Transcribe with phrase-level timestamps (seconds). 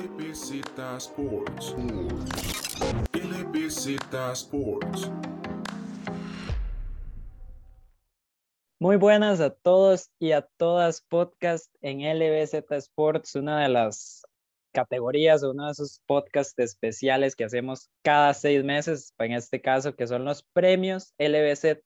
[0.00, 1.74] Sports.
[4.32, 5.10] Sports.
[8.78, 14.22] Muy buenas a todos y a todas podcast en LBZ Sports, una de las
[14.72, 20.06] categorías uno de esos podcasts especiales que hacemos cada seis meses, en este caso que
[20.06, 21.82] son los premios LBZ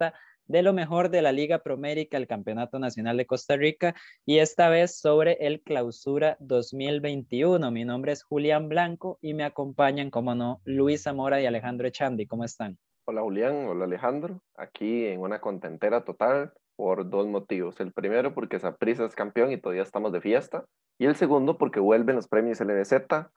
[0.47, 3.95] de lo mejor de la Liga Promérica, el Campeonato Nacional de Costa Rica,
[4.27, 7.71] y esta vez sobre el Clausura 2021.
[7.71, 12.27] Mi nombre es Julián Blanco y me acompañan, como no, Luis Zamora y Alejandro Echandi.
[12.27, 12.79] ¿Cómo están?
[13.07, 17.79] Hola Julián, hola Alejandro, aquí en una contentera total por dos motivos.
[17.80, 20.65] El primero porque Saprissa es campeón y todavía estamos de fiesta,
[20.99, 23.29] y el segundo porque vuelven los premios LBZ,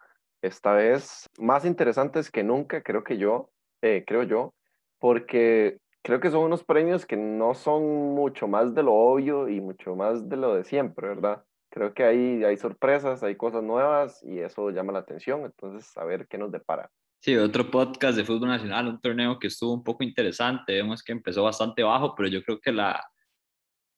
[0.42, 3.50] esta vez más interesantes que nunca, creo que yo,
[3.82, 4.54] eh, creo yo,
[5.00, 9.60] porque creo que son unos premios que no son mucho más de lo obvio y
[9.60, 11.44] mucho más de lo de siempre, ¿verdad?
[11.70, 16.06] Creo que hay, hay sorpresas, hay cosas nuevas y eso llama la atención, entonces a
[16.06, 16.90] ver qué nos depara.
[17.20, 21.12] Sí, otro podcast de fútbol nacional, un torneo que estuvo un poco interesante, vemos que
[21.12, 23.04] empezó bastante bajo, pero yo creo que la,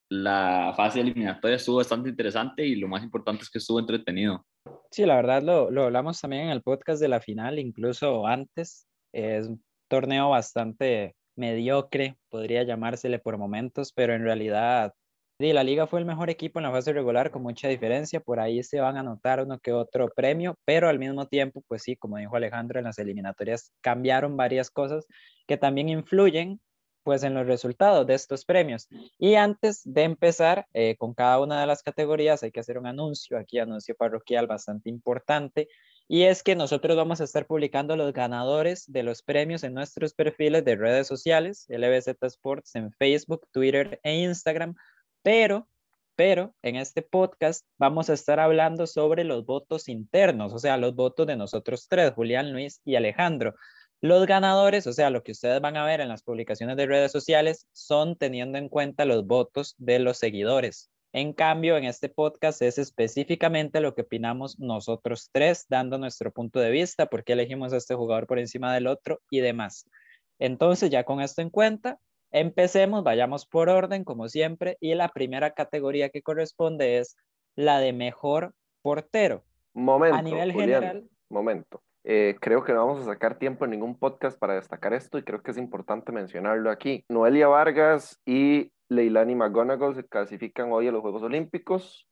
[0.10, 4.48] la fase eliminatoria estuvo bastante interesante y lo más importante es que estuvo entretenido.
[4.90, 8.88] Sí, la verdad lo, lo hablamos también en el podcast de la final, incluso antes.
[9.14, 14.94] Es un torneo bastante mediocre, podría llamársele por momentos, pero en realidad
[15.40, 18.40] sí, la liga fue el mejor equipo en la fase regular con mucha diferencia, por
[18.40, 21.96] ahí se van a notar uno que otro premio, pero al mismo tiempo, pues sí,
[21.96, 25.08] como dijo Alejandro, en las eliminatorias cambiaron varias cosas
[25.48, 26.60] que también influyen
[27.04, 28.88] pues en los resultados de estos premios.
[29.18, 32.86] Y antes de empezar eh, con cada una de las categorías, hay que hacer un
[32.86, 35.70] anuncio, aquí anuncio parroquial bastante importante,
[36.12, 40.16] y es que nosotros vamos a estar publicando los ganadores de los premios en nuestros
[40.16, 44.74] perfiles de redes sociales, LBZ Sports en Facebook, Twitter e Instagram,
[45.22, 45.68] pero,
[46.16, 50.96] pero en este podcast vamos a estar hablando sobre los votos internos, o sea, los
[50.96, 53.54] votos de nosotros tres, Julián, Luis y Alejandro.
[54.02, 57.12] Los ganadores, o sea, lo que ustedes van a ver en las publicaciones de redes
[57.12, 60.90] sociales, son teniendo en cuenta los votos de los seguidores.
[61.12, 66.60] En cambio, en este podcast es específicamente lo que opinamos nosotros tres, dando nuestro punto
[66.60, 69.90] de vista, por qué elegimos a este jugador por encima del otro y demás.
[70.38, 72.00] Entonces, ya con esto en cuenta,
[72.32, 77.18] empecemos, vayamos por orden, como siempre, y la primera categoría que corresponde es
[77.56, 78.54] la de mejor
[78.84, 79.44] portero.
[79.74, 81.10] Momento, a nivel general.
[81.28, 81.82] Momento.
[82.12, 85.24] Eh, creo que no vamos a sacar tiempo en ningún podcast para destacar esto y
[85.24, 87.06] creo que es importante mencionarlo aquí.
[87.08, 92.08] Noelia Vargas y Leilani McGonagall se clasifican hoy a los Juegos Olímpicos,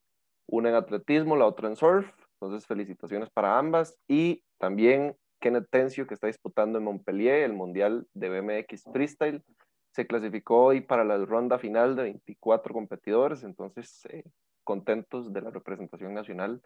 [0.45, 3.97] una en atletismo, la otra en surf, entonces felicitaciones para ambas.
[4.07, 9.41] Y también Kenneth Tencio que está disputando en Montpellier el Mundial de BMX Freestyle,
[9.89, 14.21] se clasificó hoy para la ronda final de 24 competidores, entonces eh,
[14.63, 16.61] contentos de la representación nacional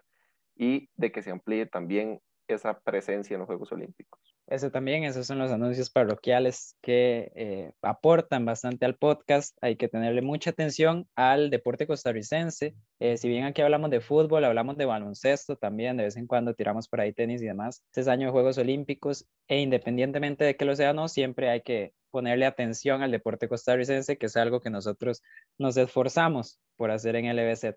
[0.54, 4.20] y de que se amplíe también esa presencia en los Juegos Olímpicos.
[4.46, 9.56] Eso también, esos son los anuncios parroquiales que eh, aportan bastante al podcast.
[9.62, 12.74] Hay que tenerle mucha atención al deporte costarricense.
[12.98, 16.54] Eh, si bien aquí hablamos de fútbol, hablamos de baloncesto también, de vez en cuando
[16.54, 17.82] tiramos por ahí tenis y demás.
[17.86, 21.62] Este es año de Juegos Olímpicos e independientemente de que lo sea no, siempre hay
[21.62, 25.22] que ponerle atención al deporte costarricense, que es algo que nosotros
[25.56, 27.76] nos esforzamos por hacer en LBZ.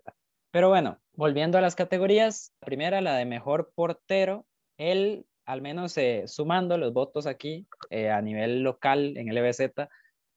[0.50, 4.46] Pero bueno, volviendo a las categorías, primera, la de mejor portero,
[4.78, 9.72] él, al menos eh, sumando los votos aquí eh, a nivel local en el EBZ,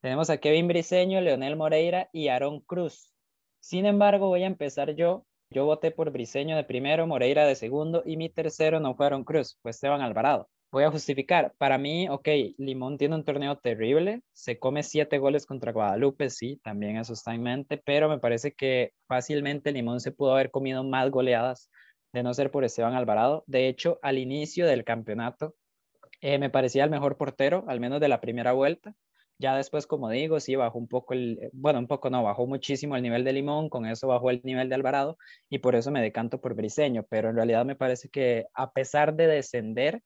[0.02, 3.14] tenemos a Kevin Briseño, Leonel Moreira y Aaron Cruz.
[3.60, 5.26] Sin embargo, voy a empezar yo.
[5.52, 9.24] Yo voté por Briseño de primero, Moreira de segundo y mi tercero no fue Aaron
[9.24, 10.48] Cruz, fue Esteban Alvarado.
[10.72, 11.54] Voy a justificar.
[11.58, 12.28] Para mí, ok,
[12.60, 17.34] Limón tiene un torneo terrible, se come siete goles contra Guadalupe, sí, también eso está
[17.34, 21.72] en mente, pero me parece que fácilmente Limón se pudo haber comido más goleadas
[22.14, 23.44] de no ser por Esteban Alvarado.
[23.48, 25.56] De hecho, al inicio del campeonato
[26.22, 28.96] eh, me parecía el mejor portero, al menos de la primera vuelta.
[29.42, 32.46] Ya después, como digo, sí bajó un poco el, eh, bueno, un poco no, bajó
[32.46, 35.18] muchísimo el nivel de Limón, con eso bajó el nivel de Alvarado
[35.50, 39.16] y por eso me decanto por Briseño, pero en realidad me parece que a pesar
[39.16, 40.02] de descender,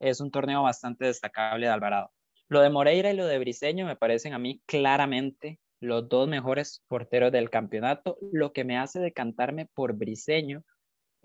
[0.00, 2.10] es un torneo bastante destacable de Alvarado.
[2.48, 6.82] Lo de Moreira y lo de Briseño me parecen a mí claramente los dos mejores
[6.88, 10.64] porteros del campeonato, lo que me hace decantarme por Briseño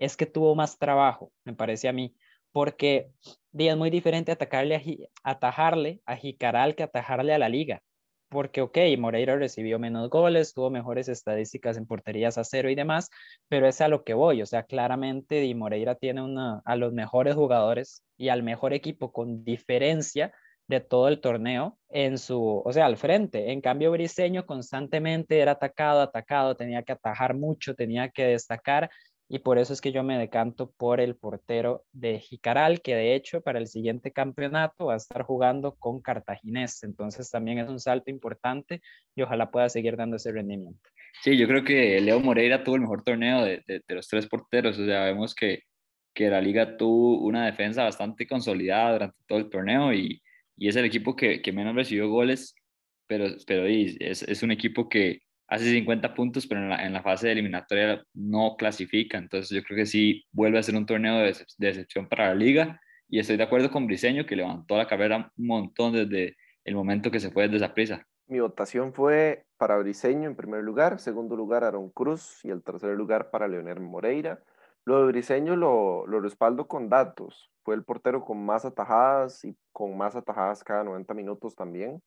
[0.00, 2.16] es que tuvo más trabajo, me parece a mí,
[2.52, 3.12] porque
[3.56, 7.82] es muy diferente atacarle a, atajarle a Jicaral que atajarle a la liga.
[8.28, 13.10] Porque, ok, Moreira recibió menos goles, tuvo mejores estadísticas en porterías a cero y demás,
[13.48, 14.40] pero es a lo que voy.
[14.40, 19.12] O sea, claramente Di Moreira tiene una, a los mejores jugadores y al mejor equipo
[19.12, 20.32] con diferencia
[20.68, 23.50] de todo el torneo en su, o sea, al frente.
[23.50, 28.88] En cambio, Briseño constantemente era atacado, atacado, tenía que atajar mucho, tenía que destacar
[29.32, 33.14] y por eso es que yo me decanto por el portero de Jicaral, que de
[33.14, 37.78] hecho para el siguiente campeonato va a estar jugando con Cartaginés, entonces también es un
[37.78, 38.82] salto importante
[39.14, 40.80] y ojalá pueda seguir dando ese rendimiento.
[41.22, 44.76] Sí, yo creo que Leo Moreira tuvo el mejor torneo de, de, los tres porteros,
[44.76, 45.62] o sea, vemos que,
[46.12, 50.20] que la liga tuvo una defensa bastante consolidada durante todo el torneo y,
[50.56, 52.56] y es el equipo que, que menos recibió goles,
[53.06, 57.02] pero, pero es, es un equipo que, hace 50 puntos, pero en la, en la,
[57.02, 59.18] fase de eliminatoria no clasifica.
[59.18, 62.34] Entonces yo creo que sí vuelve a ser un torneo de, de excepción para la
[62.34, 62.80] liga.
[63.08, 67.10] Y estoy de acuerdo con Briseño, que levantó la carrera un montón desde el momento
[67.10, 68.06] que se fue desde esa prisa.
[68.28, 72.96] Mi votación fue para Briseño en primer lugar, segundo lugar Aaron Cruz y el tercer
[72.96, 74.40] lugar para Leonel Moreira.
[74.84, 77.50] Lo de Briseño lo, lo respaldo con datos.
[77.64, 82.00] Fue el portero con más atajadas y con más atajadas cada 90 minutos también.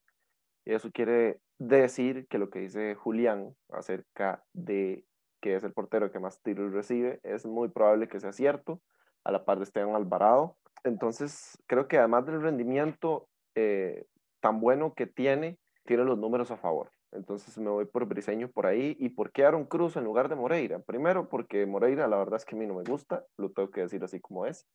[0.66, 5.04] Y eso quiere decir que lo que dice Julián acerca de
[5.42, 8.82] que es el portero que más tiros recibe es muy probable que sea cierto,
[9.26, 10.58] a la par de Esteban Alvarado.
[10.86, 14.06] Entonces, creo que además del rendimiento eh,
[14.40, 16.92] tan bueno que tiene, tiene los números a favor.
[17.12, 18.96] Entonces me voy por Briseño por ahí.
[19.00, 20.80] ¿Y por qué Aaron Cruz en lugar de Moreira?
[20.80, 23.82] Primero, porque Moreira la verdad es que a mí no me gusta, lo tengo que
[23.82, 24.68] decir así como es.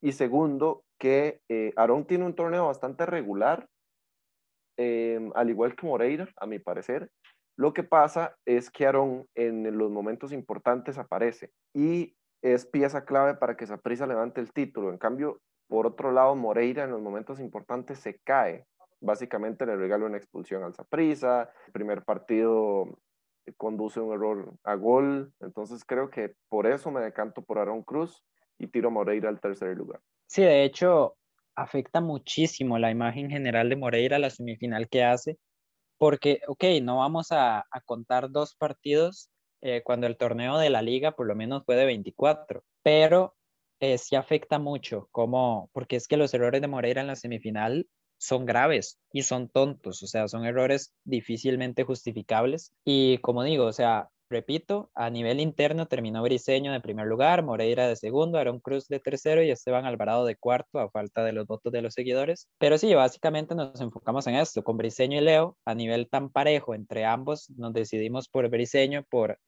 [0.00, 3.68] Y segundo, que eh, Aaron tiene un torneo bastante regular,
[4.76, 7.10] Em, al igual que Moreira, a mi parecer.
[7.56, 13.34] Lo que pasa es que Aaron en los momentos importantes aparece y es pieza clave
[13.34, 14.90] para que Saprissa levante el título.
[14.90, 18.66] En cambio, por otro lado, Moreira en los momentos importantes se cae.
[19.00, 21.50] Básicamente le regala una expulsión al Saprissa.
[21.66, 22.98] El primer partido
[23.56, 25.32] conduce un error a gol.
[25.40, 28.24] Entonces creo que por eso me decanto por Aaron Cruz
[28.58, 30.00] y tiro a Moreira al tercer lugar.
[30.26, 31.16] Sí, de hecho,
[31.56, 35.38] afecta muchísimo la imagen general de Moreira, la semifinal que hace,
[35.98, 39.30] porque, ok, no vamos a, contar dos partidos
[39.62, 43.34] eh, cuando el torneo de la liga por lo menos fue de 24, pero
[43.80, 47.88] eh, sí afecta mucho, como, porque es que los errores de Moreira en la semifinal
[48.18, 52.72] son graves y son tontos, o sea, son errores difícilmente justificables.
[52.84, 57.86] Y como digo, o sea, Repito, a nivel interno terminó Briseño de primer lugar, Moreira
[57.86, 61.46] de segundo, Aaron Cruz de tercero y Esteban Alvarado de cuarto, a falta de los
[61.46, 62.48] votos de los seguidores.
[62.58, 64.64] Pero sí, básicamente nos enfocamos en esto.
[64.64, 69.38] Con Briseño y Leo, a nivel tan parejo entre ambos, nos decidimos por Briseño por,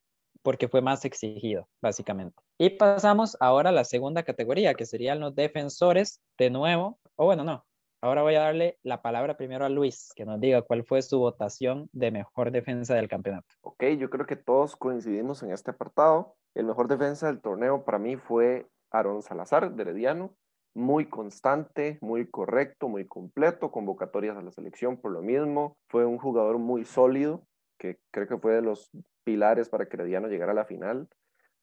[0.41, 2.41] porque fue más exigido, básicamente.
[2.57, 7.43] Y pasamos ahora a la segunda categoría, que serían los defensores, de nuevo, o bueno,
[7.43, 7.65] no,
[7.99, 11.17] Ahora voy a darle la palabra primero a Luis, que nos diga cuál fue su
[11.17, 13.47] votación de mejor defensa del campeonato.
[13.61, 16.35] Ok, yo creo que todos coincidimos en este apartado.
[16.53, 20.35] El mejor defensa del torneo para mí fue Aaron Salazar, de Herediano.
[20.75, 25.75] Muy constante, muy correcto, muy completo, convocatorias a la selección por lo mismo.
[25.87, 27.47] Fue un jugador muy sólido,
[27.79, 28.91] que creo que fue de los
[29.23, 31.09] pilares para que Herediano llegara a la final.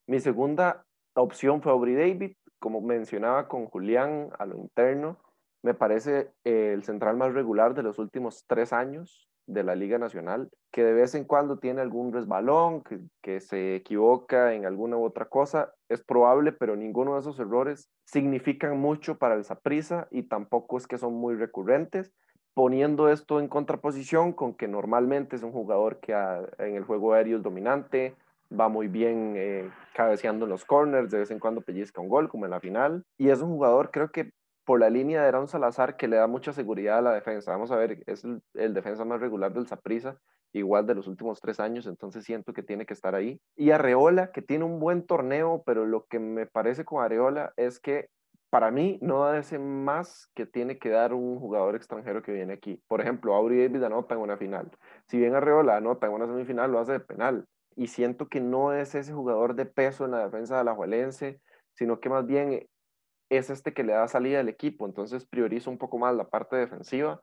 [0.08, 0.84] Mi segunda
[1.14, 5.20] opción fue Aubrey David, como mencionaba con Julián a lo interno
[5.64, 10.50] me parece el central más regular de los últimos tres años de la Liga Nacional,
[10.70, 15.04] que de vez en cuando tiene algún resbalón, que, que se equivoca en alguna u
[15.04, 20.24] otra cosa, es probable, pero ninguno de esos errores significan mucho para el Saprissa y
[20.24, 22.12] tampoco es que son muy recurrentes
[22.54, 27.38] poniendo esto en contraposición con que normalmente es un jugador que en el juego aéreo
[27.38, 28.14] es dominante,
[28.58, 32.28] va muy bien eh, cabeceando en los corners, de vez en cuando pellizca un gol,
[32.28, 34.30] como en la final, y es un jugador creo que
[34.64, 37.52] por la línea de Aaron Salazar que le da mucha seguridad a la defensa.
[37.52, 40.18] Vamos a ver, es el, defensa más regular del Saprissa,
[40.52, 43.40] igual de los últimos tres años, entonces siento que tiene que estar ahí.
[43.56, 47.80] Y Areola, que tiene un buen torneo, pero lo que me parece con Areola es
[47.80, 48.08] que
[48.50, 52.52] para mí no da ese más que tiene que dar un jugador extranjero que viene
[52.52, 52.80] aquí.
[52.86, 54.70] Por ejemplo, Auri David anota en una final.
[55.08, 57.48] Si bien Areola anota en una semifinal, lo hace de penal.
[57.74, 61.40] Y siento que no es ese jugador de peso en la defensa de la Juelense,
[61.72, 62.68] sino que más bien
[63.30, 66.56] es este que le da salida al equipo, entonces priorizo un poco más la parte
[66.56, 67.20] defensiva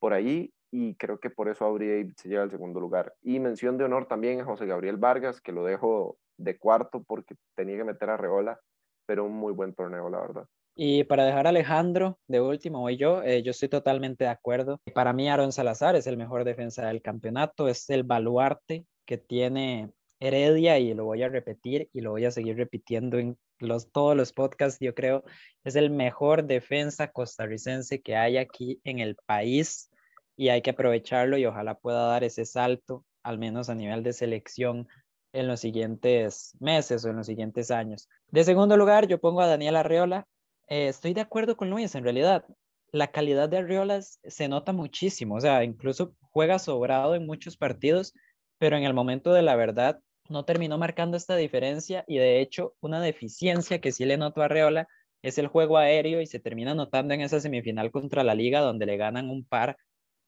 [0.00, 3.14] por ahí y creo que por eso David se lleva al segundo lugar.
[3.22, 7.34] Y mención de honor también a José Gabriel Vargas, que lo dejo de cuarto porque
[7.56, 8.60] tenía que meter a Reola,
[9.06, 10.46] pero un muy buen torneo, la verdad.
[10.80, 14.80] Y para dejar a Alejandro de último, voy yo, eh, yo estoy totalmente de acuerdo.
[14.94, 19.90] Para mí Aaron Salazar es el mejor defensa del campeonato, es el baluarte que tiene
[20.20, 24.16] Heredia y lo voy a repetir y lo voy a seguir repitiendo en los, todos
[24.16, 25.24] los podcasts, yo creo,
[25.64, 29.90] es el mejor defensa costarricense que hay aquí en el país
[30.36, 34.12] y hay que aprovecharlo y ojalá pueda dar ese salto, al menos a nivel de
[34.12, 34.88] selección
[35.32, 38.08] en los siguientes meses o en los siguientes años.
[38.28, 40.26] De segundo lugar, yo pongo a Daniel Arreola.
[40.68, 42.44] Eh, estoy de acuerdo con Luis, en realidad.
[42.92, 48.14] La calidad de Arreola se nota muchísimo, o sea, incluso juega sobrado en muchos partidos,
[48.58, 52.74] pero en el momento de la verdad no terminó marcando esta diferencia y de hecho
[52.80, 54.88] una deficiencia que sí le notó a Reola
[55.22, 58.86] es el juego aéreo y se termina notando en esa semifinal contra la liga donde
[58.86, 59.76] le ganan un par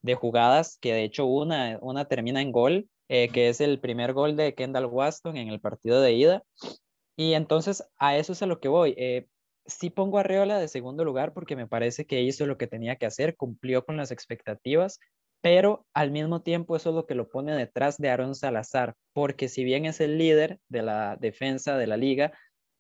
[0.02, 4.12] de jugadas que de hecho una, una termina en gol, eh, que es el primer
[4.12, 6.42] gol de Kendall Waston en el partido de ida.
[7.16, 8.95] Y entonces a eso es a lo que voy.
[8.97, 9.26] Eh,
[9.66, 12.97] sí pongo a Reola de segundo lugar porque me parece que hizo lo que tenía
[12.97, 14.99] que hacer, cumplió con las expectativas,
[15.40, 19.49] pero al mismo tiempo eso es lo que lo pone detrás de Aaron Salazar, porque
[19.49, 22.32] si bien es el líder de la defensa de la liga,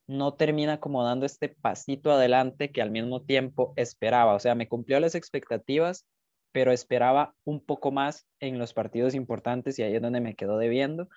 [0.06, 4.34] no termina como dando este pasito adelante que al mismo tiempo esperaba.
[4.34, 6.06] O sea, me cumplió las expectativas,
[6.52, 10.58] pero esperaba un poco más en los partidos importantes y ahí es donde me quedó
[10.58, 11.08] debiendo.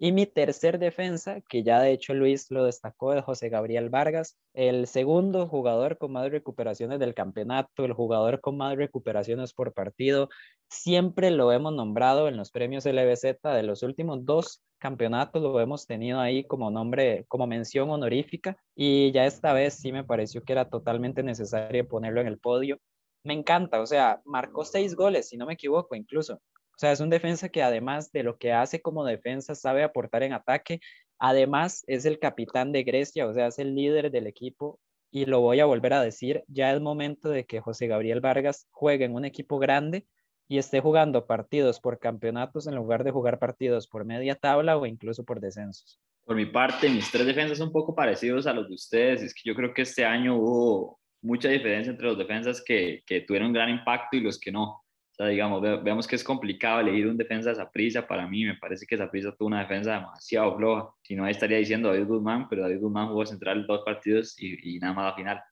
[0.00, 4.36] Y mi tercer defensa, que ya de hecho Luis lo destacó, de José Gabriel Vargas,
[4.54, 10.28] el segundo jugador con más recuperaciones del campeonato, el jugador con más recuperaciones por partido.
[10.68, 15.86] Siempre lo hemos nombrado en los premios LBZ de los últimos dos campeonatos, lo hemos
[15.86, 18.56] tenido ahí como nombre, como mención honorífica.
[18.76, 22.78] Y ya esta vez sí me pareció que era totalmente necesario ponerlo en el podio.
[23.24, 26.40] Me encanta, o sea, marcó seis goles, si no me equivoco, incluso.
[26.78, 30.22] O sea, es un defensa que además de lo que hace como defensa, sabe aportar
[30.22, 30.78] en ataque.
[31.18, 34.78] Además, es el capitán de Grecia, o sea, es el líder del equipo.
[35.10, 38.68] Y lo voy a volver a decir, ya es momento de que José Gabriel Vargas
[38.70, 40.06] juegue en un equipo grande
[40.46, 44.86] y esté jugando partidos por campeonatos en lugar de jugar partidos por media tabla o
[44.86, 45.98] incluso por descensos.
[46.24, 49.22] Por mi parte, mis tres defensas son un poco parecidos a los de ustedes.
[49.22, 53.22] Es que yo creo que este año hubo mucha diferencia entre los defensas que, que
[53.22, 54.84] tuvieron gran impacto y los que no
[55.18, 58.44] sea, digamos, veamos que es complicado elegir un defensa de prisa para mí.
[58.44, 60.94] Me parece que prisa tuvo una defensa demasiado floja.
[61.02, 64.78] Si no, ahí estaría diciendo David Guzmán, pero David Guzmán jugó central dos partidos y,
[64.78, 65.42] nada más a final.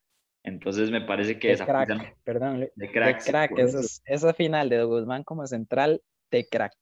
[0.45, 3.53] Entonces me parece que esa crack, perdón, de crack, de crack
[4.05, 6.77] esa final de Guzmán como central de crack.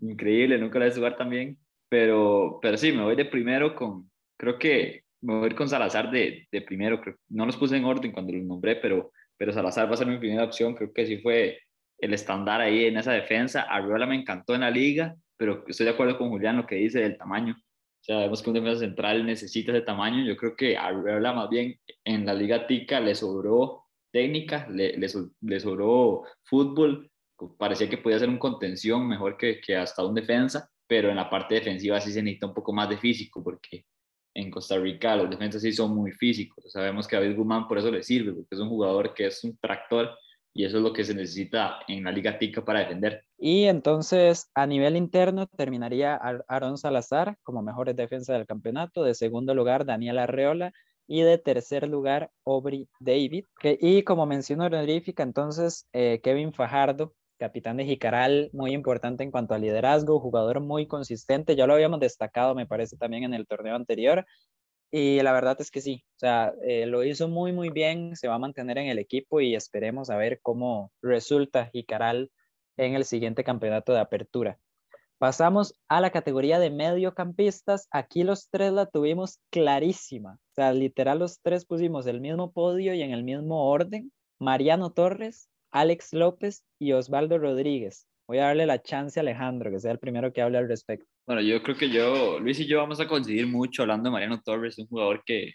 [0.00, 1.58] Increíble, nunca la he jugar también,
[1.90, 5.68] pero, pero sí, me voy de primero con, creo que me voy a ir con
[5.68, 9.52] Salazar de, de primero, creo, no los puse en orden cuando los nombré, pero, pero
[9.52, 11.58] Salazar va a ser mi primera opción, creo que sí fue
[12.00, 13.62] el estándar ahí en esa defensa.
[13.62, 17.00] Arriola me encantó en la liga, pero estoy de acuerdo con Julián lo que dice
[17.00, 17.54] del tamaño.
[17.54, 20.24] O sea, vemos que un defensa central necesita ese tamaño.
[20.24, 25.60] Yo creo que Arriola más bien en la liga tica le sobró técnica, le, le,
[25.60, 27.10] sobró fútbol.
[27.58, 31.30] Parecía que podía ser un contención mejor que, que hasta un defensa, pero en la
[31.30, 33.84] parte defensiva sí se necesita un poco más de físico, porque
[34.34, 36.72] en Costa Rica los defensas sí son muy físicos.
[36.72, 39.44] Sabemos que a David Guzmán por eso le sirve, porque es un jugador que es
[39.44, 40.16] un tractor
[40.52, 43.24] y eso es lo que se necesita en la Liga Tica para defender.
[43.38, 46.14] Y entonces, a nivel interno, terminaría
[46.48, 49.04] Aaron Salazar como mejor defensa del campeonato.
[49.04, 50.72] De segundo lugar, Daniel Arreola.
[51.06, 53.44] Y de tercer lugar, Aubrey David.
[53.62, 59.54] y como mencionó honorífica, entonces, eh, Kevin Fajardo, capitán de Jicaral, muy importante en cuanto
[59.54, 61.56] a liderazgo, jugador muy consistente.
[61.56, 64.24] Ya lo habíamos destacado, me parece, también en el torneo anterior.
[64.90, 68.26] Y la verdad es que sí, o sea, eh, lo hizo muy, muy bien, se
[68.26, 72.32] va a mantener en el equipo y esperemos a ver cómo resulta Jicaral
[72.76, 74.58] en el siguiente campeonato de apertura.
[75.18, 77.88] Pasamos a la categoría de mediocampistas.
[77.90, 80.34] Aquí los tres la tuvimos clarísima.
[80.34, 84.12] O sea, literal los tres pusimos el mismo podio y en el mismo orden.
[84.38, 88.06] Mariano Torres, Alex López y Osvaldo Rodríguez.
[88.30, 91.04] Voy a darle la chance a Alejandro, que sea el primero que hable al respecto.
[91.26, 94.40] Bueno, yo creo que yo, Luis y yo vamos a coincidir mucho hablando de Mariano
[94.40, 95.52] Torres, un jugador que,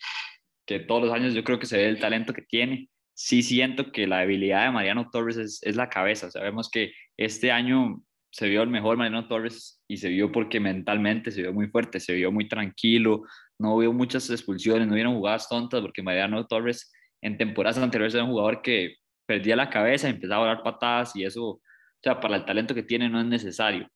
[0.68, 2.90] que todos los años yo creo que se ve el talento que tiene.
[3.14, 6.30] Sí siento que la debilidad de Mariano Torres es, es la cabeza.
[6.30, 11.32] Sabemos que este año se vio el mejor Mariano Torres y se vio porque mentalmente
[11.32, 13.24] se vio muy fuerte, se vio muy tranquilo,
[13.58, 16.92] no hubo muchas expulsiones, no hubieron jugadas tontas porque Mariano Torres
[17.22, 21.24] en temporadas anteriores era un jugador que perdía la cabeza, empezaba a dar patadas y
[21.24, 21.62] eso
[22.06, 23.88] sea, para el talento que tiene no es necesario.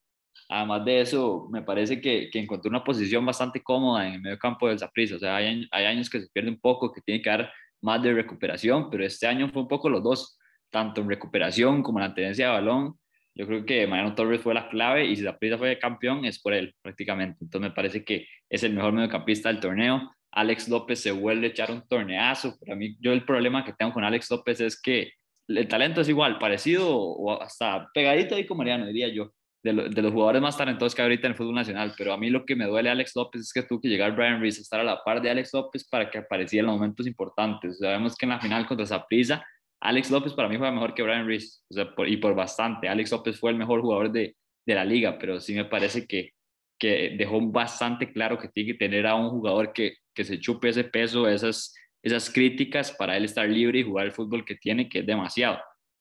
[0.48, 4.38] Además de eso, me parece que, que encontró una posición bastante cómoda en el medio
[4.38, 5.16] campo del Zaprisa.
[5.16, 8.02] O sea, hay, hay, años que se pierde un poco, que tiene que dar más
[8.02, 10.38] de recuperación, pero este año fue un poco los dos,
[10.70, 12.98] tanto en recuperación como en la tenencia de balón.
[13.32, 16.52] Yo creo que Mariano Torres fue la clave y si Zaprisa fue campeón es por
[16.52, 17.38] él prácticamente.
[17.44, 20.10] Entonces me parece que es el mejor mediocampista del torneo.
[20.32, 22.56] Alex López se vuelve a echar un torneazo.
[22.58, 25.12] Para mí, yo el problema que tengo con Alex López es que
[25.56, 30.12] el talento es igual, parecido o hasta pegadito ahí con Mariano, diría yo, de, los
[30.12, 31.92] jugadores más talentosos que hay ahorita en el fútbol nacional.
[31.96, 34.40] Pero a mí lo que me duele Alex López es que tuvo que llegar Brian
[34.40, 37.06] Reese a estar a la par de Alex López para que apareciera en los momentos
[37.06, 37.78] importantes.
[37.78, 39.44] Sabemos que en la final contra Zaprisa,
[39.80, 42.88] Alex López para mí fue mejor que Brian Reese, o sea, y por bastante.
[42.88, 46.30] Alex López fue el mejor jugador de, de la liga, pero sí me parece que,
[46.78, 50.68] que dejó bastante claro que tiene que tener a un jugador que, que se chupe
[50.68, 54.88] ese peso, esas esas críticas para él estar libre y jugar el fútbol que tiene,
[54.88, 55.58] que es demasiado.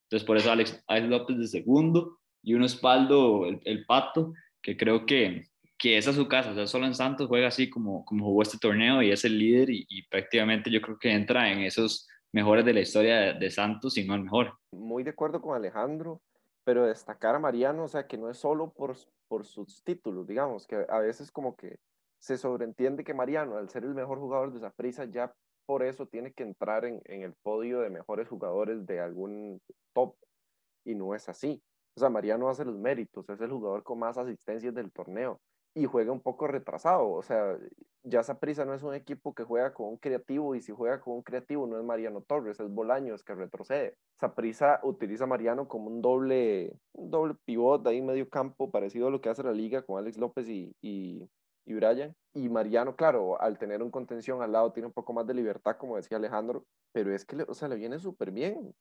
[0.10, 5.06] Entonces, por eso Alex, Alex López de segundo y un espaldo, el, Pato, que creo
[5.06, 5.44] que,
[5.78, 8.42] que esa es su casa, o sea, solo en Santos juega así como, como jugó
[8.42, 12.66] este torneo y es el líder y, prácticamente yo creo que entra en esos mejores
[12.66, 14.54] de la historia de, Santos, y no el mejor.
[14.72, 16.22] Muy de acuerdo con Alejandro,
[16.64, 18.96] pero destacar a Mariano, o sea, que no es solo por,
[19.28, 21.80] por sus títulos, digamos, que a veces como que
[22.20, 25.34] se sobreentiende que Mariano, al ser el mejor jugador de prisa ya
[25.70, 29.62] por eso tiene que entrar en, en el podio de mejores jugadores de algún
[29.94, 30.16] top,
[30.84, 31.62] y no es así.
[31.96, 35.40] O sea, Mariano hace los méritos, es el jugador con más asistencias del torneo
[35.76, 37.12] y juega un poco retrasado.
[37.12, 37.56] O sea,
[38.02, 41.18] ya Saprisa no es un equipo que juega con un creativo y si juega con
[41.18, 43.96] un creativo no es Mariano Torres, es Bolaños que retrocede.
[44.20, 49.12] Saprisa utiliza a Mariano como un doble, un doble pivot ahí medio campo, parecido a
[49.12, 51.30] lo que hace la liga con Alex López y,
[51.70, 52.16] y Brian.
[52.34, 55.78] Y Mariano, claro, al tener un contención al lado tiene un poco más de libertad,
[55.78, 58.74] como decía Alejandro, pero es que, o sea, le viene súper bien.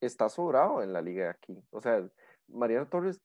[0.00, 1.62] Está sobrado en la liga de aquí.
[1.70, 2.08] O sea,
[2.48, 3.20] Mariano Torres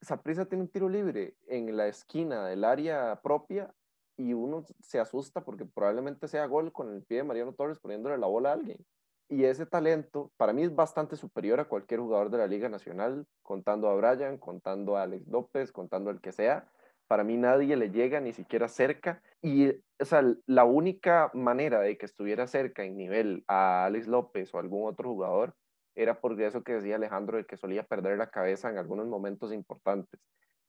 [0.00, 3.72] Saprisa tiene un tiro libre en la esquina del área propia
[4.16, 8.18] y uno se asusta porque probablemente sea gol con el pie de Mariano Torres poniéndole
[8.18, 8.84] la bola a alguien.
[9.30, 13.26] Y ese talento para mí es bastante superior a cualquier jugador de la Liga Nacional,
[13.42, 16.68] contando a Brian, contando a Alex López, contando al que sea.
[17.08, 19.22] Para mí nadie le llega ni siquiera cerca.
[19.42, 24.54] Y o sea, la única manera de que estuviera cerca en nivel a Alex López
[24.54, 25.54] o algún otro jugador
[25.96, 29.52] era por eso que decía Alejandro, el que solía perder la cabeza en algunos momentos
[29.52, 30.20] importantes.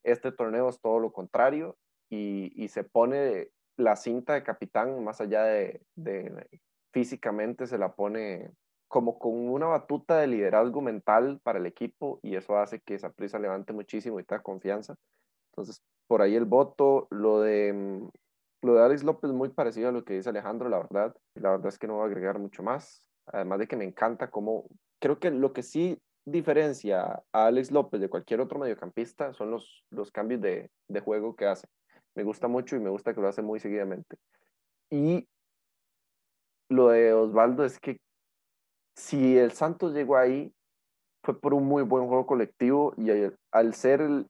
[0.03, 1.77] Este torneo es todo lo contrario
[2.10, 5.81] y, se pone la cinta de capitán más allá de,
[6.91, 8.51] físicamente, se la pone
[8.88, 13.12] como con una batuta de liderazgo mental para el equipo y eso hace que esa
[13.12, 14.96] prisa levante muchísimo y tenga confianza.
[15.51, 18.09] Entonces, por ahí el voto, lo de, mm,
[18.63, 21.15] lo de Alex López muy parecido a lo que dice Alejandro, la verdad.
[21.35, 23.07] La verdad es que no voy a agregar mucho más.
[23.27, 24.65] Además de que me encanta cómo,
[24.99, 29.85] creo que lo que sí diferencia a Alex López de cualquier otro mediocampista son los,
[29.91, 31.67] los cambios de, de juego que hace.
[32.15, 34.17] Me gusta mucho y me gusta que lo hace muy seguidamente.
[34.89, 35.27] Y
[36.69, 38.01] lo de Osvaldo es que
[38.95, 40.51] si el Santos llegó ahí,
[41.23, 43.12] fue por un muy buen juego colectivo y
[43.51, 44.27] al ser el,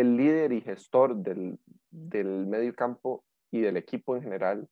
[0.00, 1.58] el líder y gestor del,
[1.90, 4.68] del medio campo y del equipo en general,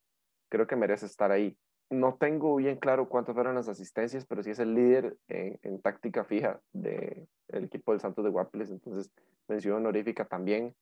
[0.48, 1.56] creo que merece estar ahí
[1.90, 6.24] no tengo bien claro cuántas fueron las asistencias, pero sí es el líder en, táctica
[6.24, 8.70] fija del equipo del Santos de Guapiles.
[8.70, 9.10] Entonces,
[9.48, 10.74] mención honorífica también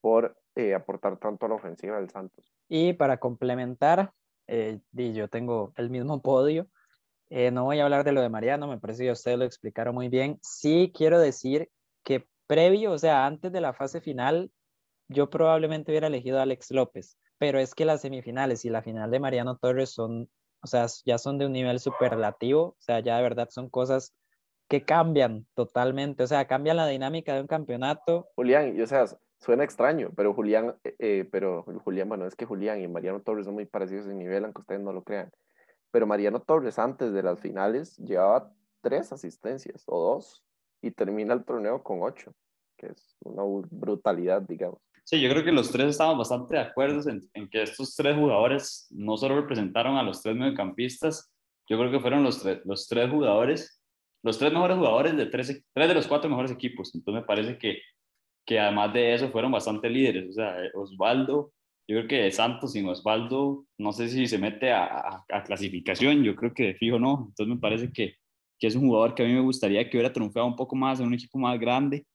[0.00, 2.52] por eh, aportar tanto a la ofensiva del Santos.
[2.68, 4.12] Y para complementar,
[4.46, 6.68] eh, yo tengo el mismo podio.
[7.30, 9.94] Eh, no voy a hablar de lo de Mariano, me parece que ustedes lo explicaron
[9.94, 10.38] muy bien.
[10.42, 11.68] Sí quiero decir
[12.02, 14.50] que previo, o sea, antes de la fase final,
[15.06, 19.12] yo probablemente hubiera elegido a Alex López, pero es que las semifinales y la final
[19.12, 20.28] de Mariano Torres son
[20.60, 24.14] o sea, ya son de un nivel superlativo, o sea, ya de verdad son cosas
[24.68, 28.28] que cambian totalmente, o sea, cambian la dinámica de un campeonato.
[28.34, 29.06] Julián, y, o sea,
[29.38, 33.46] suena extraño, pero Julián, eh, eh, pero Julián, bueno, es que Julián y Mariano Torres
[33.46, 35.30] son muy parecidos en nivel, aunque ustedes no lo crean.
[35.90, 40.44] Pero Mariano Torres antes de las finales llevaba tres asistencias o dos
[40.82, 42.32] y termina el torneo con ocho,
[42.76, 44.80] que es una brutalidad, digamos.
[45.04, 48.14] Sí, yo creo que los tres estamos bastante de acuerdo en, en, que estos tres
[48.14, 51.32] jugadores no solo representaron a los tres mediocampistas,
[51.68, 53.82] yo creo que fueron los, los tres jugadores,
[54.22, 56.94] los tres mejores jugadores de tres, tres de los cuatro mejores equipos.
[56.94, 57.80] Entonces me parece que,
[58.46, 60.30] que además de eso fueron bastante líderes.
[60.30, 61.52] O sea, Osvaldo,
[61.86, 66.34] yo creo que Santos sin Osvaldo, no sé si se mete a, a, clasificación, yo
[66.34, 67.26] creo que fijo no.
[67.28, 68.14] Entonces me parece que,
[68.58, 71.00] que es un jugador que a mí me gustaría que hubiera triunfado un poco más
[71.00, 72.06] en un equipo más grande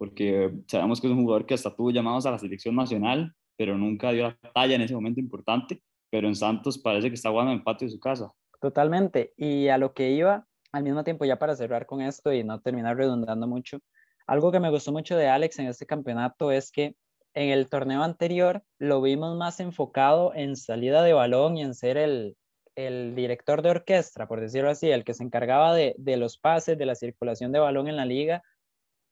[0.00, 3.76] porque sabemos que es un jugador que hasta tuvo llamados a la selección nacional, pero
[3.76, 7.52] nunca dio la talla en ese momento importante, pero en Santos parece que está jugando
[7.52, 8.32] en el patio de su casa.
[8.62, 12.42] Totalmente, y a lo que iba, al mismo tiempo ya para cerrar con esto y
[12.42, 13.80] no terminar redundando mucho,
[14.26, 16.96] algo que me gustó mucho de Alex en este campeonato es que
[17.34, 21.98] en el torneo anterior lo vimos más enfocado en salida de balón y en ser
[21.98, 22.38] el,
[22.76, 26.78] el director de orquesta, por decirlo así, el que se encargaba de, de, los pases,
[26.78, 28.42] de la circulación de balón en la liga,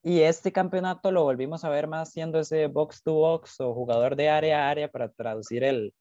[0.02, 4.16] y este campeonato lo volvimos a ver más siendo ese box to box o jugador
[4.16, 5.92] de área a área para traducir el,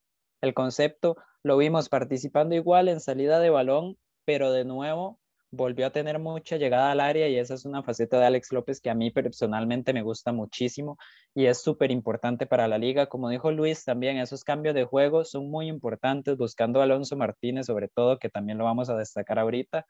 [0.42, 1.18] el concepto.
[1.44, 5.20] Lo vimos participando igual en salida de balón, pero de nuevo
[5.52, 8.82] volvió a tener mucha llegada al área y esa es una faceta de Alex López
[8.82, 10.98] que a mí personalmente me gusta muchísimo
[11.34, 13.08] y es súper importante para la liga.
[13.08, 17.88] Como dijo Luis, también esos cambios de juego son muy importantes, buscando Alonso Martínez sobre
[17.88, 19.86] todo, que también lo vamos a destacar ahorita.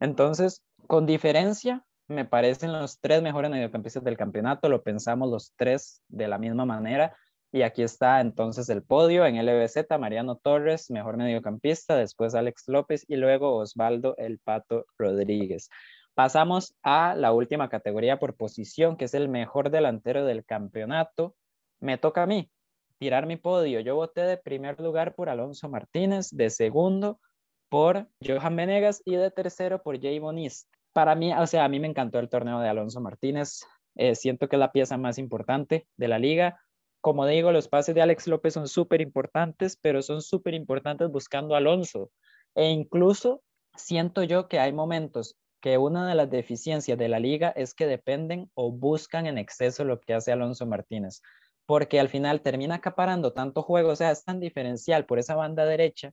[0.00, 6.02] Entonces, con diferencia, me parecen los tres mejores mediocampistas del campeonato, lo pensamos los tres
[6.08, 7.16] de la misma manera.
[7.50, 13.06] Y aquí está entonces el podio en LBZ, Mariano Torres, mejor mediocampista, después Alex López
[13.08, 15.70] y luego Osvaldo El Pato Rodríguez.
[16.14, 21.36] Pasamos a la última categoría por posición, que es el mejor delantero del campeonato.
[21.80, 22.50] Me toca a mí.
[22.98, 27.20] tirar mi podio, yo voté de primer lugar por Alonso Martínez, de segundo
[27.68, 30.68] por Johan Venegas y de tercero por Jay Bonis.
[30.92, 33.60] Para mí, o sea, a mí me encantó el torneo de Alonso Martínez.
[33.94, 36.60] Eh, siento que es la pieza más importante de la liga.
[37.00, 41.54] Como digo, los pases de Alex López son súper importantes, pero son súper importantes buscando
[41.54, 42.10] Alonso.
[42.54, 43.42] E incluso
[43.76, 47.86] siento yo que hay momentos que una de las deficiencias de la liga es que
[47.86, 51.22] dependen o buscan en exceso lo que hace Alonso Martínez,
[51.66, 55.64] porque al final termina acaparando tanto juego, o sea, es tan diferencial por esa banda
[55.64, 56.12] derecha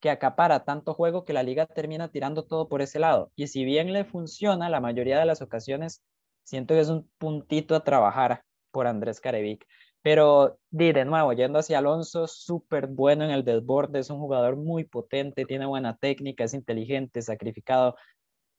[0.00, 3.30] que acapara tanto juego que la liga termina tirando todo por ese lado.
[3.36, 6.02] Y si bien le funciona, la mayoría de las ocasiones
[6.44, 8.42] siento que es un puntito a trabajar
[8.72, 9.64] por Andrés Carevic.
[10.02, 14.84] Pero de nuevo, yendo hacia Alonso, súper bueno en el desborde, es un jugador muy
[14.84, 17.96] potente, tiene buena técnica, es inteligente, sacrificado.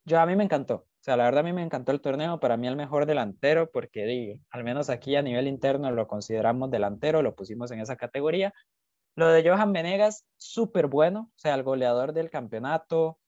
[0.05, 2.39] Yo a mí me encantó, o sea, la verdad a mí me encantó el torneo,
[2.39, 6.71] para mí el mejor delantero, porque di, al menos aquí a nivel interno lo consideramos
[6.71, 8.53] delantero, lo pusimos en esa categoría.
[9.15, 13.19] Lo de Johan Venegas, súper bueno, o sea, el goleador del campeonato,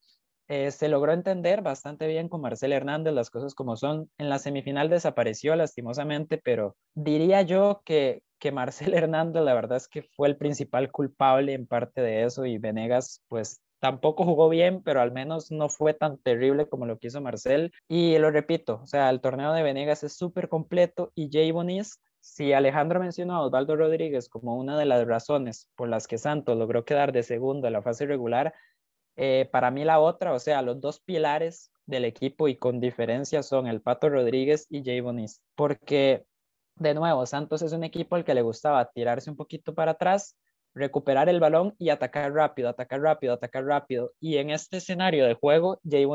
[0.48, 4.10] eh, se logró entender bastante bien con Marcel Hernández las cosas como son.
[4.18, 9.88] En la semifinal desapareció lastimosamente, pero diría yo que, que Marcel Hernández la verdad es
[9.88, 14.82] que fue el principal culpable en parte de eso y Venegas pues tampoco jugó bien,
[14.84, 17.72] pero al menos no fue tan terrible como lo quiso Marcel.
[17.88, 22.00] Y lo repito, o sea, el torneo de Venegas es súper completo y Jay Bonis
[22.26, 26.58] si Alejandro mencionó a Osvaldo Rodríguez como una de las razones por las que Santos
[26.58, 28.56] logró quedar de segundo en la fase regular,
[29.16, 33.44] eh, para mí la otra, o sea, los dos pilares del equipo y con diferencia
[33.44, 35.02] son el Pato Rodríguez y Jay
[35.56, 36.26] porque
[36.78, 40.36] de nuevo, Santos es un equipo al que le gustaba tirarse un poquito para atrás,
[40.74, 44.12] recuperar el balón y atacar rápido, atacar rápido, atacar rápido.
[44.20, 46.06] Y en este escenario de juego, Jay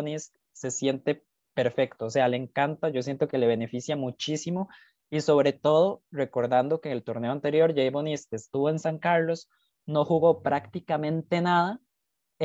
[0.53, 4.69] se siente perfecto, o sea, le encanta, yo siento que le beneficia muchísimo
[5.11, 7.91] y sobre todo recordando que en el torneo anterior Jay
[8.31, 9.49] estuvo en San Carlos,
[9.87, 11.81] no jugó prácticamente nada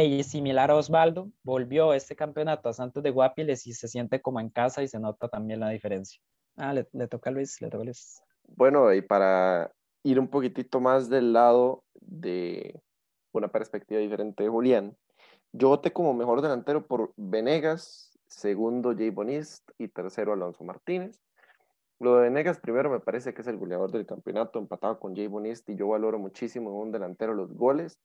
[0.03, 4.41] y similar a Osvaldo, volvió este campeonato a Santos de Guapiles y se siente como
[4.41, 6.19] en casa y se nota también la diferencia.
[6.58, 8.21] Ah, le, toca a Luis, le toca a Luis.
[8.47, 9.71] Bueno, y para
[10.03, 12.81] ir un poquitito más del lado de
[13.31, 14.97] una perspectiva diferente de Julián,
[15.53, 21.21] yo voté como mejor delantero por Venegas, segundo Jay Bonist y tercero Alonso Martínez.
[21.99, 25.27] Lo de Venegas primero me parece que es el goleador del campeonato, empatado con Jay
[25.27, 27.97] Bonist y yo valoro muchísimo un delantero los goles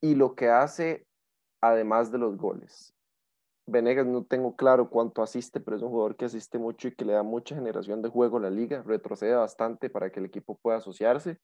[0.00, 1.06] y lo que hace
[1.60, 2.94] además de los goles.
[3.66, 7.04] Venegas no tengo claro cuánto asiste, pero es un jugador que asiste mucho y que
[7.04, 10.56] le da mucha generación de juego a la liga, retrocede bastante para que el equipo
[10.56, 11.38] pueda asociarse,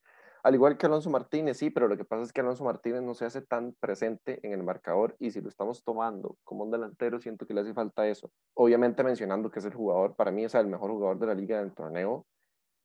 [0.45, 3.15] al igual que Alonso Martínez, sí, pero lo que pasa es que Alonso Martínez no
[3.15, 7.19] se hace tan presente en el marcador y si lo estamos tomando como un delantero,
[7.19, 8.31] siento que le hace falta eso.
[8.53, 11.59] Obviamente mencionando que es el jugador, para mí es el mejor jugador de la liga
[11.61, 12.27] del torneo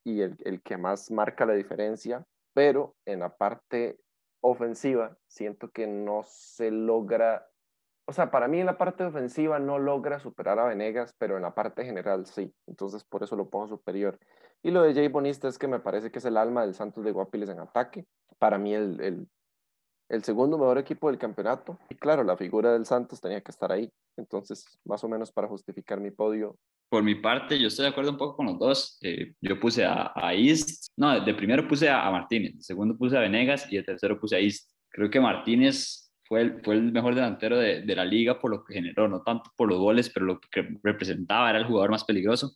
[0.05, 3.99] y el, el que más marca la diferencia, pero en la parte
[4.41, 7.47] ofensiva, siento que no se logra,
[8.05, 11.43] o sea, para mí en la parte ofensiva no logra superar a Venegas, pero en
[11.43, 14.19] la parte general sí, entonces por eso lo pongo superior.
[14.61, 17.03] Y lo de Jay Bonista es que me parece que es el alma del Santos
[17.03, 18.05] de Guapiles en ataque,
[18.39, 19.27] para mí el, el,
[20.09, 23.71] el segundo mejor equipo del campeonato, y claro, la figura del Santos tenía que estar
[23.71, 26.57] ahí, entonces más o menos para justificar mi podio,
[26.89, 28.97] por mi parte, yo estoy de acuerdo un poco con los dos.
[29.01, 30.31] Eh, yo puse a, a,
[30.97, 34.35] no, de primero puse a, Martínez, de segundo puse a Venegas y de tercero puse
[34.35, 34.71] a East.
[34.89, 39.21] Creo que Martínez fue el, mejor delantero de, la liga por lo que generó, no
[39.21, 42.55] tanto por los goles, pero lo que representaba era el jugador más peligroso.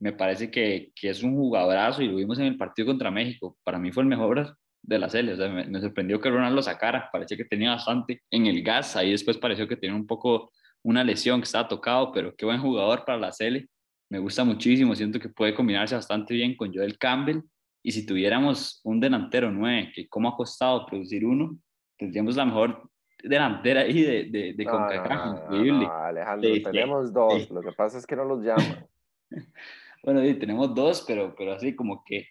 [0.00, 3.58] Me parece que, es un jugadorazo y lo vimos en el partido contra México.
[3.62, 5.34] Para mí fue el mejor de la serie.
[5.34, 7.10] O sea, me, sorprendió que Ronaldo sacara.
[7.12, 8.96] Parecía que tenía bastante en el gas.
[8.96, 10.52] Ahí después pareció que tenía un poco
[10.86, 13.68] una lesión que estaba tocado, pero qué buen jugador para la Cele.
[14.08, 17.42] Me gusta muchísimo, siento que puede combinarse bastante bien con Joel Campbell.
[17.82, 21.58] Y si tuviéramos un delantero 9, que como ha costado producir uno,
[21.98, 22.88] tendríamos la mejor
[23.20, 25.42] delantera ahí de, de, de CONCACAF.
[25.42, 25.88] increíble.
[25.90, 28.86] Alejandro, tenemos dos, lo que pasa es que no los llaman.
[30.04, 32.28] bueno, sí, tenemos dos, pero, pero así como que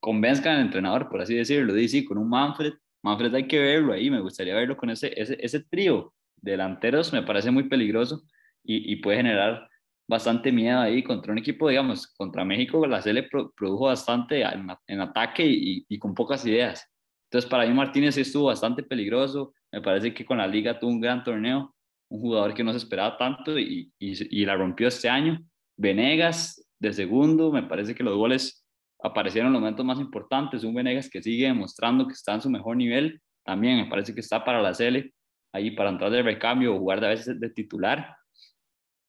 [0.00, 1.74] convenzcan al entrenador, por así decirlo.
[1.74, 2.72] Dice, con un Manfred.
[3.02, 7.22] Manfred hay que verlo ahí, me gustaría verlo con ese, ese, ese trío delanteros me
[7.22, 8.22] parece muy peligroso
[8.62, 9.68] y, puede generar
[10.06, 15.44] bastante miedo ahí contra un equipo, digamos, contra México, la Sele produjo bastante en, ataque
[15.46, 16.86] y, con pocas ideas.
[17.30, 21.00] Entonces, para mí Martínez estuvo bastante peligroso, me parece que con la liga tuvo un
[21.00, 21.74] gran torneo,
[22.08, 25.38] un jugador que no se esperaba tanto y, y la rompió este año.
[25.76, 28.66] Venegas, de segundo, me parece que los goles
[29.02, 32.50] aparecieron en los momentos más importantes, un Venegas que sigue demostrando que está en su
[32.50, 35.14] mejor nivel, también me parece que está para la Sele
[35.52, 38.16] ahí para entrar de recambio o jugar de a veces de titular.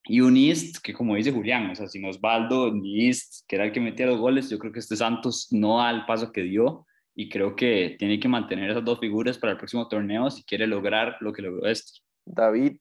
[0.04, 3.66] Y un East, que como dice Julián, o sea, sin Osvaldo, ni East, que era
[3.66, 6.42] el que metía los goles, yo creo que este Santos no da el paso que
[6.42, 10.42] dio y creo que tiene que mantener esas dos figuras para el próximo torneo si
[10.44, 12.00] quiere lograr lo que logró este.
[12.24, 12.78] David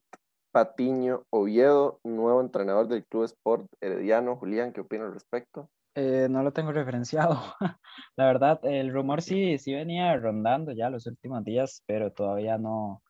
[0.52, 4.36] Patiño Oviedo, nuevo entrenador del Club Sport Herediano.
[4.36, 5.70] Julián, ¿qué opina al respecto?
[5.96, 7.42] Eh, no lo tengo referenciado.
[8.16, 13.02] La verdad, el rumor sí, sí venía rondando ya los últimos días, pero todavía no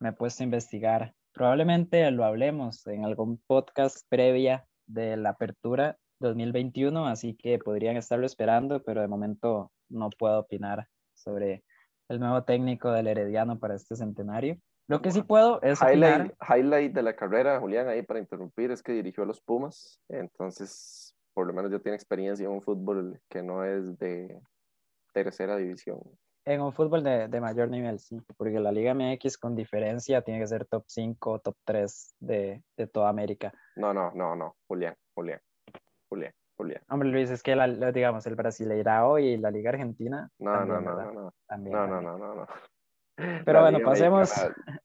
[0.00, 1.14] me he puesto a investigar.
[1.32, 8.26] Probablemente lo hablemos en algún podcast previa de la apertura 2021, así que podrían estarlo
[8.26, 11.64] esperando, pero de momento no puedo opinar sobre
[12.08, 14.56] el nuevo técnico del Herediano para este centenario.
[14.88, 18.82] Lo que sí puedo es highlight, highlight de la carrera, Julián, ahí para interrumpir, es
[18.82, 23.20] que dirigió a los Pumas, entonces por lo menos ya tiene experiencia en un fútbol
[23.28, 24.40] que no es de
[25.12, 26.00] tercera división.
[26.46, 30.38] En un fútbol de, de mayor nivel, sí, porque la Liga MX con diferencia tiene
[30.38, 33.52] que ser top 5, top 3 de, de toda América.
[33.74, 35.40] No, no, no, no, Julián, Julián,
[36.08, 36.32] Julián.
[36.56, 36.82] Julián.
[36.88, 40.30] Hombre, Luis, es que, la, digamos, el Brasileirao y la Liga Argentina.
[40.38, 41.32] No, no, no, no, no.
[41.58, 42.46] no, no, no, no,
[43.44, 44.32] Pero bueno, pasemos.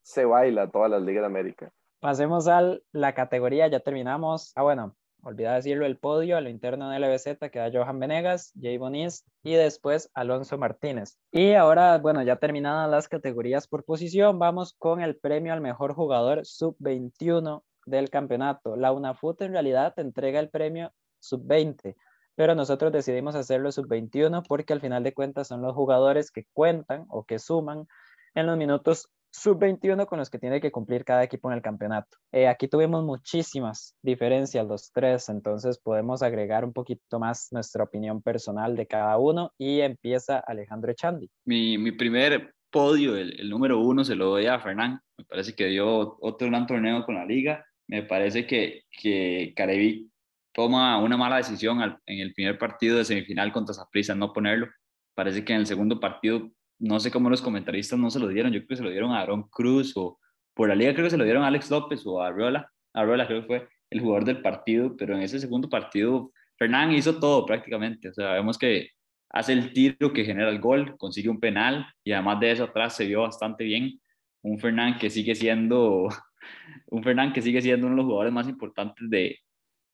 [0.01, 1.71] Se baila todas las Ligas de América.
[2.01, 4.51] Pasemos a la categoría, ya terminamos.
[4.55, 8.77] Ah, bueno, olvidé decirlo, el podio, a lo interno de LBZ queda Johan Venegas, Jay
[8.77, 11.17] Bonis y después Alonso Martínez.
[11.31, 15.93] Y ahora, bueno, ya terminadas las categorías por posición, vamos con el premio al mejor
[15.93, 18.75] jugador sub-21 del campeonato.
[18.75, 21.95] La UNAFUT en realidad entrega el premio sub-20,
[22.35, 27.05] pero nosotros decidimos hacerlo sub-21 porque al final de cuentas son los jugadores que cuentan
[27.09, 27.87] o que suman
[28.33, 32.17] en los minutos sub-21 con los que tiene que cumplir cada equipo en el campeonato.
[32.31, 38.21] Eh, aquí tuvimos muchísimas diferencias los tres, entonces podemos agregar un poquito más nuestra opinión
[38.21, 41.29] personal de cada uno y empieza Alejandro Echandi.
[41.45, 44.99] Mi, mi primer podio, el, número uno, se lo doy a Fernán.
[45.17, 47.65] Me parece que dio otro gran torneo con la liga.
[47.87, 50.07] Me parece que, que Carevic
[50.53, 54.67] toma una mala decisión en el primer partido de semifinal contra Zaprisa, no ponerlo.
[55.13, 56.49] Parece que en el segundo partido,
[56.81, 59.11] no sé cómo los comentaristas no se lo dieron, yo creo que se lo dieron
[59.11, 60.19] a Aaron Cruz o
[60.53, 62.69] por la liga creo que se lo dieron a Alex López o a Arreola.
[62.93, 67.19] Arreola creo que fue el jugador del partido, pero en ese segundo partido Fernán hizo
[67.19, 68.09] todo prácticamente.
[68.09, 68.89] O sea, vemos que
[69.29, 72.95] hace el tiro que genera el gol, consigue un penal y además de eso atrás
[72.95, 74.01] se vio bastante bien.
[74.41, 76.09] Un Fernán que sigue siendo
[76.87, 79.37] un Fernán que sigue siendo uno de los jugadores más importantes de,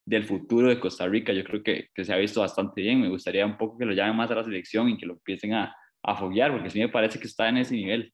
[0.05, 1.33] del futuro de Costa Rica.
[1.33, 3.01] Yo creo que, que, se ha visto bastante bien.
[3.01, 5.53] Me gustaría un poco que lo llamen más a la selección y que lo empiecen
[5.53, 5.75] a,
[6.07, 8.13] a foguear, porque sí me parece que está en ese nivel.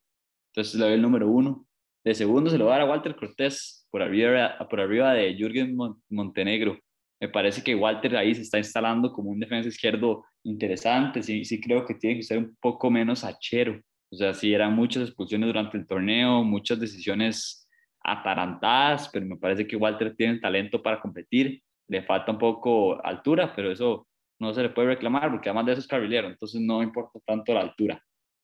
[0.52, 1.66] Entonces le doy el número uno.
[2.04, 5.34] De segundo se lo va a dar a Walter Cortés por arriba, por arriba de
[5.36, 5.78] Jürgen
[6.10, 6.78] Montenegro.
[7.22, 11.24] Me parece que Walter ahí se está instalando como un defensa izquierdo interesante.
[11.24, 13.80] Sí, sí creo que tiene que ser un poco menos hachero.
[14.12, 17.70] O sea, sí eran muchas expulsiones durante el torneo, muchas decisiones
[18.04, 23.04] atarantadas, pero me parece que Walter tiene el talento para competir le falta un poco
[23.06, 24.08] altura, pero eso
[24.40, 27.54] no se le puede reclamar porque además de eso es carrilero, entonces no importa tanto
[27.54, 28.04] la altura.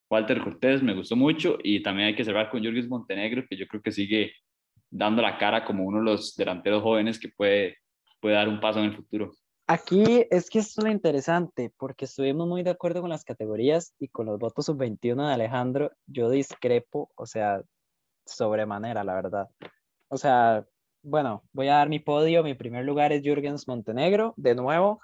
[0.09, 3.67] Walter Cortés me gustó mucho y también hay que cerrar con Jürgen Montenegro, que yo
[3.67, 4.33] creo que sigue
[4.89, 7.77] dando la cara como uno de los delanteros jóvenes que puede,
[8.19, 9.31] puede dar un paso en el futuro.
[9.67, 14.07] Aquí es que es lo interesante, porque estuvimos muy de acuerdo con las categorías y
[14.07, 17.61] con los votos sub-21 de Alejandro, yo discrepo, o sea,
[18.25, 19.47] sobremanera, la verdad.
[20.07, 20.65] O sea,
[21.03, 22.43] bueno, voy a dar mi podio.
[22.43, 25.01] Mi primer lugar es Jürgens Montenegro, de nuevo,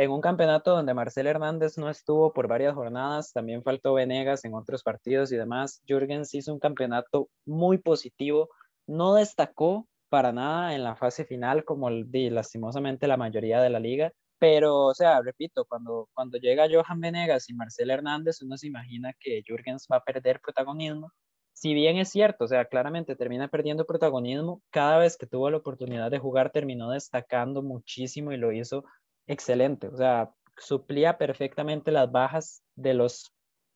[0.00, 4.54] en un campeonato donde Marcel Hernández no estuvo por varias jornadas, también faltó Venegas en
[4.54, 5.82] otros partidos y demás.
[5.86, 8.48] Jürgens hizo un campeonato muy positivo,
[8.86, 14.10] no destacó para nada en la fase final, como lastimosamente la mayoría de la liga,
[14.38, 19.12] pero, o sea, repito, cuando, cuando llega Johan Venegas y Marcel Hernández, uno se imagina
[19.20, 21.12] que Jürgens va a perder protagonismo,
[21.52, 25.58] si bien es cierto, o sea, claramente termina perdiendo protagonismo, cada vez que tuvo la
[25.58, 28.84] oportunidad de jugar terminó destacando muchísimo y lo hizo
[29.30, 33.32] excelente, o sea, suplía perfectamente las bajas de los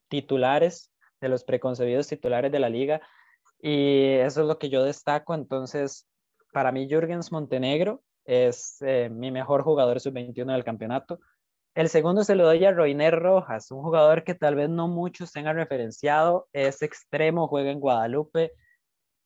[0.09, 3.01] titulares, de los preconcebidos titulares de la liga
[3.61, 6.09] y eso es lo que yo destaco, entonces,
[6.53, 11.21] para mí Jürgens Montenegro es eh, mi mejor jugador sub-21 del campeonato,
[11.75, 15.31] el segundo se lo doy a Roiner Rojas, un jugador que tal vez no muchos
[15.31, 18.53] tengan referenciado, es extremo, juega en Guadalupe,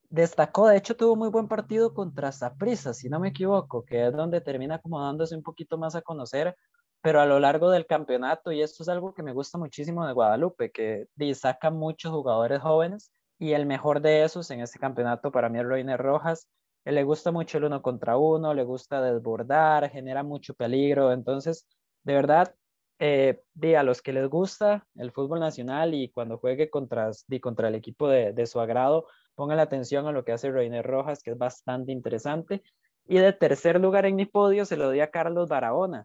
[0.09, 4.13] destacó, de hecho tuvo muy buen partido contra Saprissa, si no me equivoco, que es
[4.13, 6.55] donde termina acomodándose un poquito más a conocer,
[7.01, 10.13] pero a lo largo del campeonato, y esto es algo que me gusta muchísimo de
[10.13, 15.49] Guadalupe, que saca muchos jugadores jóvenes, y el mejor de esos en este campeonato para
[15.49, 16.49] mí es Roiner Rojas,
[16.85, 21.67] le gusta mucho el uno contra uno, le gusta desbordar, genera mucho peligro, entonces
[22.03, 22.55] de verdad,
[22.99, 23.41] eh,
[23.77, 28.07] a los que les gusta el fútbol nacional y cuando juegue contra, contra el equipo
[28.07, 29.07] de, su agrado,
[29.39, 32.61] pongan la atención a lo que hace Reiner Rojas, que es bastante interesante.
[33.07, 36.03] Y de tercer lugar en mi podio se lo doy a Carlos Barahona,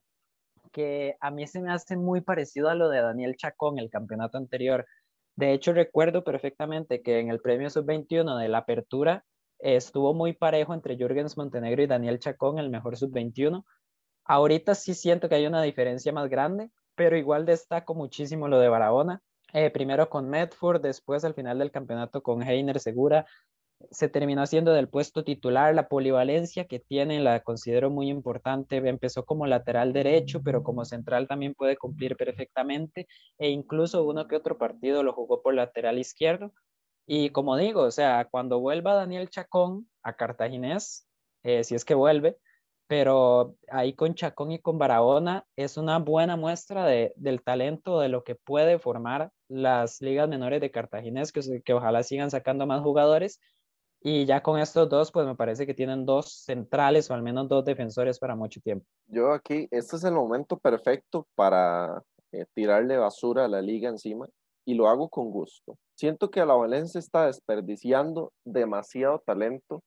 [0.71, 4.39] que a mí se me hace muy parecido a lo de Daniel Chacón, el campeonato
[4.39, 4.87] anterior.
[5.35, 9.25] De hecho, recuerdo perfectamente que en el premio sub-21 de la apertura
[9.59, 13.65] estuvo muy parejo entre Jürgens Montenegro y Daniel Chacón, el mejor sub-21.
[14.27, 18.69] Ahorita sí siento que hay una diferencia más grande, pero igual destaco muchísimo lo de
[18.69, 19.23] Barahona.
[19.55, 23.25] Eh, primero con Medford, después al final del campeonato con Heiner Segura,
[23.91, 25.73] se terminó haciendo del puesto titular.
[25.77, 28.77] La polivalencia que tiene la considero muy importante.
[28.79, 33.07] Empezó como lateral derecho, pero como central también puede cumplir perfectamente.
[33.39, 36.53] E incluso uno que otro partido lo jugó por lateral izquierdo.
[37.07, 41.07] Y como digo, o sea, cuando vuelva Daniel Chacón a Cartaginés,
[41.45, 42.39] eh, si es que vuelve,
[42.95, 48.09] pero ahí con Chacón y con Barahona es una buena muestra de, del talento, de
[48.09, 53.41] lo que puede formar las ligas menores de Cartaginés, que, ojalá sigan sacando más jugadores
[54.01, 57.49] y ya con estos dos, pues me parece que tienen dos centrales o al menos
[57.49, 58.87] dos defensores para mucho tiempo.
[59.09, 64.29] Yo aquí, este es el momento perfecto para eh, tirarle basura a la liga encima
[64.65, 65.77] y lo hago con gusto.
[65.97, 69.83] Siento que la Valencia está desperdiciando demasiado talento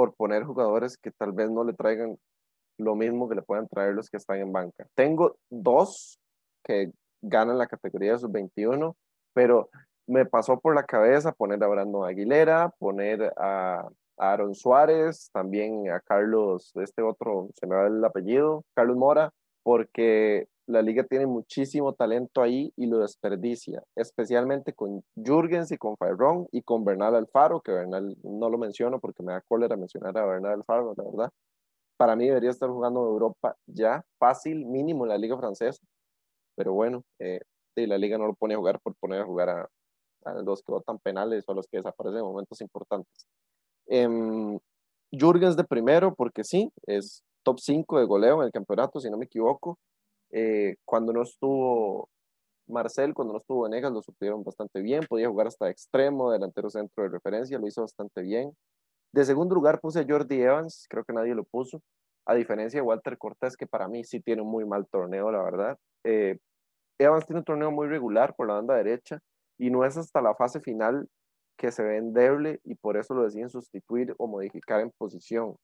[0.00, 2.16] por poner jugadores que tal vez no le traigan
[2.78, 4.86] lo mismo que le puedan traer los que están en banca.
[4.94, 6.18] Tengo dos
[6.64, 8.96] que ganan la categoría de sub-21,
[9.34, 9.68] pero
[10.06, 13.86] me pasó por la cabeza poner a Brandon Aguilera, poner a,
[14.16, 19.30] Aaron Suárez, también a Carlos, este otro, se me va el apellido, Carlos Mora,
[19.62, 25.96] porque la liga tiene muchísimo talento ahí y lo desperdicia, especialmente con Jürgens y con
[25.96, 30.16] Fairón y con Bernal Alfaro, que Bernal no lo menciono porque me da cólera mencionar
[30.18, 31.30] a Bernal Alfaro, la verdad.
[31.96, 35.82] Para mí debería estar jugando en Europa ya fácil, mínimo en la liga francesa,
[36.56, 37.40] pero bueno, eh,
[37.76, 39.68] la liga no lo pone a jugar por poner a jugar a,
[40.24, 43.26] a los que votan penales o a los que desaparecen en momentos importantes.
[43.86, 44.58] Eh,
[45.12, 49.16] Jürgens de primero, porque sí, es top 5 de goleo en el campeonato, si no
[49.16, 49.78] me equivoco.
[50.30, 52.08] Eh, cuando no estuvo
[52.68, 55.02] Marcel, cuando no estuvo Venegas, lo supieron bastante bien.
[55.08, 58.52] Podía jugar hasta extremo, delantero centro de referencia, lo hizo bastante bien.
[59.12, 61.82] De segundo lugar puse a Jordi Evans, creo que nadie lo puso,
[62.26, 65.42] a diferencia de Walter Cortés, que para mí sí tiene un muy mal torneo, la
[65.42, 65.78] verdad.
[66.04, 66.38] Eh,
[66.98, 69.18] Evans tiene un torneo muy regular por la banda derecha,
[69.58, 71.08] y no es hasta la fase final
[71.58, 75.54] que se ve endeble y por eso lo deciden sustituir o modificar en posición.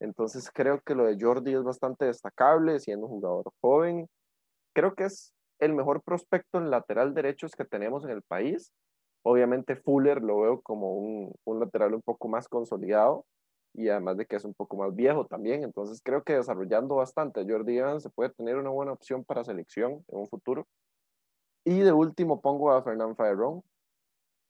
[0.00, 4.08] Entonces creo que lo de Jordi es bastante destacable, siendo un jugador joven.
[4.74, 8.72] Creo que es el mejor prospecto en lateral derechos que tenemos en el país.
[9.22, 13.24] Obviamente Fuller lo veo como un, un lateral un poco más consolidado
[13.74, 15.64] y además de que es un poco más viejo también.
[15.64, 20.04] Entonces creo que desarrollando bastante Jordi Evans se puede tener una buena opción para selección
[20.08, 20.66] en un futuro.
[21.64, 23.62] Y de último pongo a Fernán Fairón,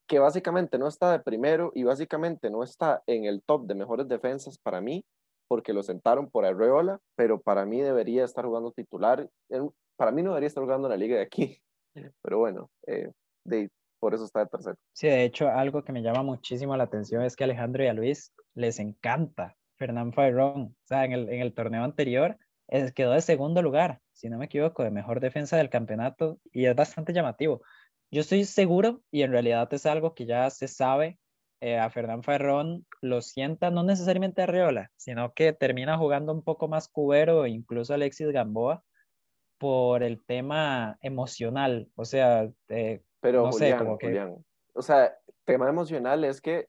[0.06, 4.08] que básicamente no está de primero y básicamente no está en el top de mejores
[4.08, 5.04] defensas para mí,
[5.48, 9.28] porque lo sentaron por Arreola, pero para mí debería estar jugando titular.
[9.96, 11.60] Para mí no debería estar jugando en la liga de aquí,
[12.22, 13.10] pero bueno, eh,
[13.44, 14.76] de, por eso está de tercero.
[14.92, 17.94] Sí, de hecho, algo que me llama muchísimo la atención es que Alejandro y a
[17.94, 20.62] Luis les encanta Fernán Fairón.
[20.62, 22.36] O sea, en el, en el torneo anterior
[22.94, 26.76] quedó de segundo lugar, si no me equivoco, de mejor defensa del campeonato y es
[26.76, 27.62] bastante llamativo.
[28.10, 31.18] Yo estoy seguro, y en realidad es algo que ya se sabe,
[31.60, 36.42] eh, a Fernán Ferrón lo sienta no necesariamente a Arreola, sino que termina jugando un
[36.42, 38.84] poco más cubero, incluso Alexis Gamboa,
[39.58, 41.88] por el tema emocional.
[41.96, 44.36] O sea, eh, pero no sé, como que...
[44.74, 46.68] O sea, tema emocional es que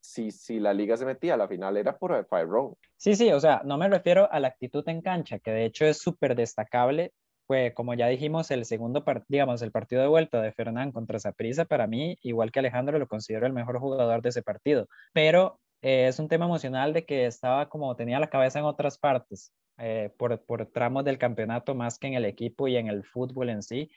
[0.00, 2.48] si, si la liga se metía a la final era por Fire
[2.96, 5.86] Sí, sí, o sea, no me refiero a la actitud en cancha, que de hecho
[5.86, 7.12] es súper destacable.
[7.46, 11.66] Fue, como ya dijimos, el segundo, digamos, el partido de vuelta de Fernán contra Saprissa,
[11.66, 14.88] para mí, igual que Alejandro, lo considero el mejor jugador de ese partido.
[15.12, 18.98] Pero eh, es un tema emocional de que estaba como, tenía la cabeza en otras
[18.98, 23.04] partes, eh, por, por tramos del campeonato, más que en el equipo y en el
[23.04, 23.90] fútbol en sí.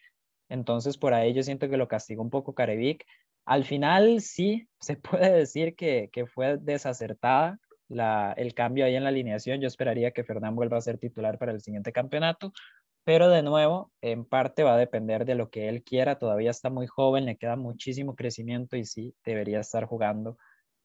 [0.50, 3.06] Entonces, por ahí yo siento que lo castigó un poco Carevic,
[3.48, 9.10] al final sí, se puede decir que, fue desacertada la, el cambio ahí en la
[9.10, 9.62] alineación.
[9.62, 12.52] Yo esperaría que Fernán vuelva a ser titular para el siguiente campeonato,
[13.08, 16.20] pero de nuevo, en parte va a depender de lo que él quiera.
[16.20, 20.38] Todavía está muy joven, le queda muchísimo crecimiento y sí, debería estar jugando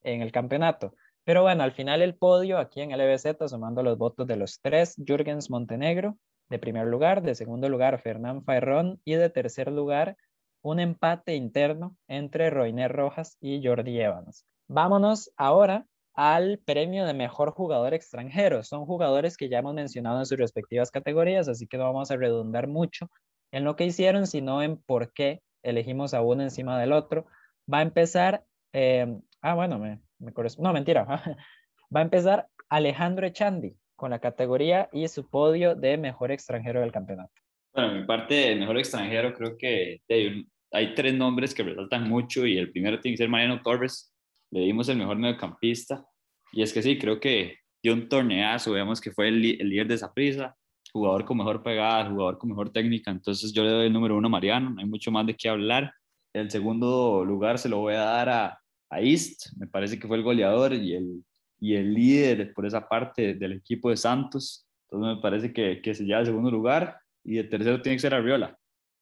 [0.05, 0.95] en el campeonato.
[1.25, 4.61] Pero bueno, al final el podio aquí en el EBZ, sumando los votos de los
[4.61, 6.16] tres, Jürgens Montenegro
[6.49, 10.16] de primer lugar, de segundo lugar Fernán Fairón y de tercer lugar
[10.62, 14.47] un empate interno entre Roiner Rojas y Jordi Evans.
[14.68, 18.63] Vámonos ahora al premio de mejor jugador extranjero.
[18.63, 22.17] Son jugadores que ya hemos mencionado en sus respectivas categorías, así que no vamos a
[22.17, 23.11] redundar mucho
[23.51, 27.27] en lo que hicieron, sino en por qué elegimos a uno encima del otro.
[27.73, 31.05] Va a empezar, eh, ah, bueno, me, me no, mentira,
[31.95, 36.93] va a empezar Alejandro Echandi con la categoría y su podio de mejor extranjero del
[36.93, 37.33] campeonato.
[37.75, 42.47] Bueno, mi parte de mejor extranjero creo que hay, hay tres nombres que resaltan mucho
[42.47, 44.12] y el primero tiene que ser Mariano Torres.
[44.53, 46.07] Le dimos el mejor mediocampista
[46.53, 49.89] y es que sí, creo que dio un torneazo, vemos que fue el, el líder
[49.89, 50.55] de esa prisa,
[50.93, 54.29] jugador con mejor pegada, jugador con mejor técnica, entonces yo le doy el número uno
[54.29, 55.93] a Mariano, no hay mucho más de qué hablar.
[56.35, 58.59] El segundo lugar se lo voy a dar a,
[58.91, 61.25] a East, me parece que fue el goleador y el,
[61.59, 65.95] y el líder por esa parte del equipo de Santos, entonces me parece que, que
[65.95, 68.57] se lleva el segundo lugar y el tercero tiene que ser Arriola.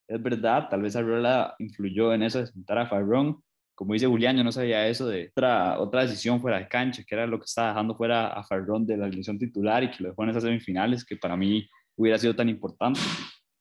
[0.07, 3.43] Es verdad, tal vez Arriola influyó en eso de sentar a Farrón,
[3.81, 7.14] como dice Julián, yo no sabía eso de otra, otra decisión fuera de cancha, que
[7.14, 10.11] era lo que estaba dejando fuera a Farrón de la elección titular y que lo
[10.11, 11.66] dejó en esas semifinales, que para mí
[11.97, 13.01] hubiera sido tan importante.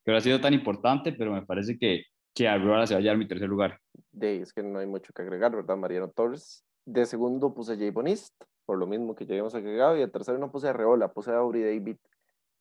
[0.03, 2.03] Que hubiera sido tan importante, pero me parece que,
[2.35, 3.79] que Aurora se va a llevar mi tercer lugar.
[4.11, 5.77] De, es que no hay mucho que agregar, ¿verdad?
[5.77, 6.65] Mariano Torres.
[6.85, 8.33] De segundo puse a Jay Bonist,
[8.65, 11.31] por lo mismo que ya habíamos agregado, y de tercero no puse a Reola, puse
[11.31, 11.95] a Aubrey David.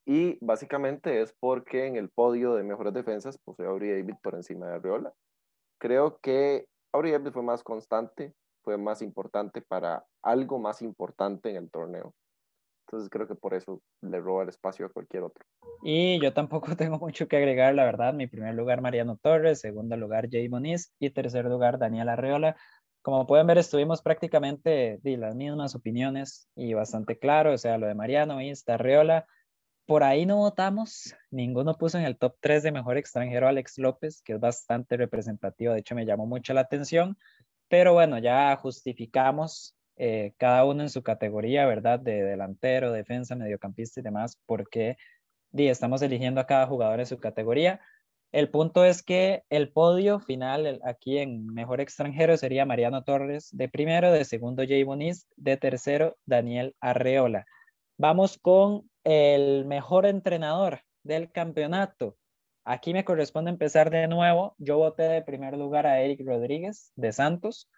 [0.06, 4.36] Y básicamente es porque en el podio de mejores defensas puse a Aubrey David por
[4.36, 5.12] encima de Reola.
[5.80, 11.70] Creo que Aubrey fue más constante, fue más importante para algo más importante en el
[11.70, 12.14] torneo.
[12.86, 15.44] Entonces creo que por eso le roba el espacio a cualquier otro.
[15.82, 18.14] Y yo tampoco tengo mucho que agregar, la verdad.
[18.14, 19.60] Mi primer lugar, Mariano Torres.
[19.60, 20.92] Segundo lugar, Jay Moniz.
[20.98, 22.56] Y tercer lugar, Daniel Arreola.
[23.02, 27.52] Como pueden ver, estuvimos prácticamente de las mismas opiniones y bastante claro.
[27.52, 29.26] O sea, lo de Mariano y esta Arreola.
[29.88, 34.20] Por ahí no votamos, ninguno puso en el top 3 de mejor extranjero Alex López,
[34.20, 37.16] que es bastante representativo, de hecho me llamó mucho la atención,
[37.68, 42.00] pero bueno, ya justificamos eh, cada uno en su categoría, ¿verdad?
[42.00, 44.98] De delantero, defensa, mediocampista y demás, porque
[45.52, 47.80] di, estamos eligiendo a cada jugador en su categoría.
[48.30, 53.70] El punto es que el podio final aquí en mejor extranjero sería Mariano Torres de
[53.70, 57.46] primero, de segundo Jay Boniz, de tercero Daniel Arreola.
[57.96, 62.18] Vamos con el mejor entrenador del campeonato.
[62.66, 64.54] Aquí me corresponde empezar de nuevo.
[64.58, 67.70] Yo voté de primer lugar a Eric Rodríguez de Santos,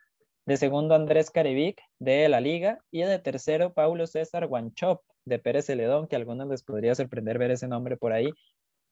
[0.45, 5.67] de segundo Andrés Caribic de la Liga y de tercero Paulo César Guanchop de Pérez
[5.67, 8.33] Celedón, que a algunos les podría sorprender ver ese nombre por ahí.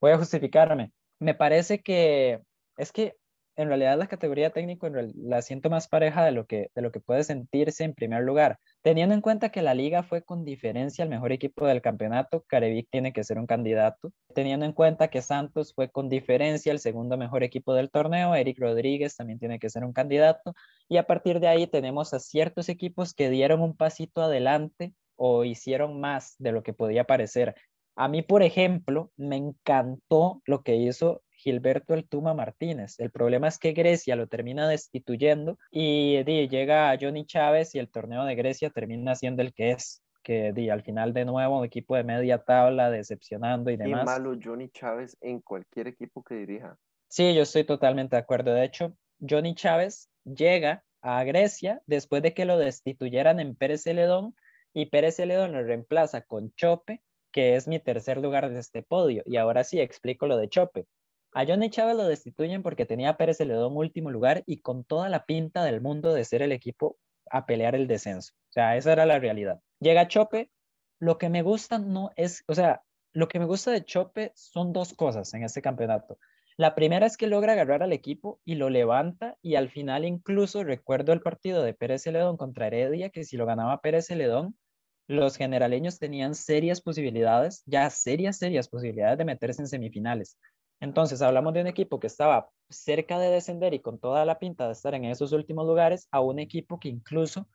[0.01, 0.93] Voy a justificarme.
[1.19, 2.41] Me parece que
[2.77, 3.17] es que
[3.57, 7.01] en realidad la categoría técnico la siento más pareja de lo, que, de lo que
[7.01, 8.61] puede sentirse en primer lugar.
[8.89, 12.89] Teniendo en cuenta que la liga fue con diferencia el mejor equipo del campeonato, Carevic
[12.91, 14.15] tiene que ser un candidato.
[14.35, 18.59] Teniendo en cuenta que Santos fue con diferencia el segundo mejor equipo del torneo, Eric
[18.59, 20.55] Rodríguez también tiene que ser un candidato.
[20.89, 25.45] Y a partir de ahí tenemos a ciertos equipos que dieron un pasito adelante o
[25.45, 27.57] hicieron más de lo que podía parecer.
[27.95, 32.99] A mí, por ejemplo, me encantó lo que hizo Gilberto El Tuma Martínez.
[32.99, 37.89] El problema es que Grecia lo termina destituyendo y llega a Johnny Chávez y el
[37.89, 41.65] torneo de Grecia termina siendo el que es, que di, al final de nuevo un
[41.65, 44.01] equipo de media tabla decepcionando y demás.
[44.01, 46.77] Qué malo Johnny Chávez en cualquier equipo que dirija.
[47.07, 48.53] Sí, yo estoy totalmente de acuerdo.
[48.53, 54.35] De hecho, Johnny Chávez llega a Grecia después de que lo destituyeran en Pérez Celedón
[54.75, 59.23] y Pérez Celedón lo reemplaza con Chope, que es mi tercer lugar de este podio.
[59.25, 60.87] Y ahora sí explico lo de Chope.
[61.33, 65.09] A Johnny Chávez lo destituyen porque tenía a Pérez Celedón último lugar y con toda
[65.09, 66.97] la pinta del mundo de ser el equipo
[67.31, 68.33] a pelear el descenso.
[68.35, 69.61] O sea, esa era la realidad.
[69.81, 70.51] Llega Chope,
[70.99, 74.73] lo que me gusta no es, o sea, lo que me gusta de Chope son
[74.73, 76.19] dos cosas en este campeonato.
[76.57, 80.65] La primera es que logra agarrar al equipo y lo levanta y al final incluso
[80.65, 84.59] recuerdo el partido de Pérez Celedón contra Heredia, que si lo ganaba Pérez Celedón,
[85.07, 90.37] los generaleños tenían serias posibilidades, ya serias, serias posibilidades de meterse en semifinales.
[90.81, 94.67] Entonces, hablamos de un equipo que estaba cerca de descender y con toda la pinta
[94.67, 97.49] de estar en esos últimos lugares, a un equipo que incluso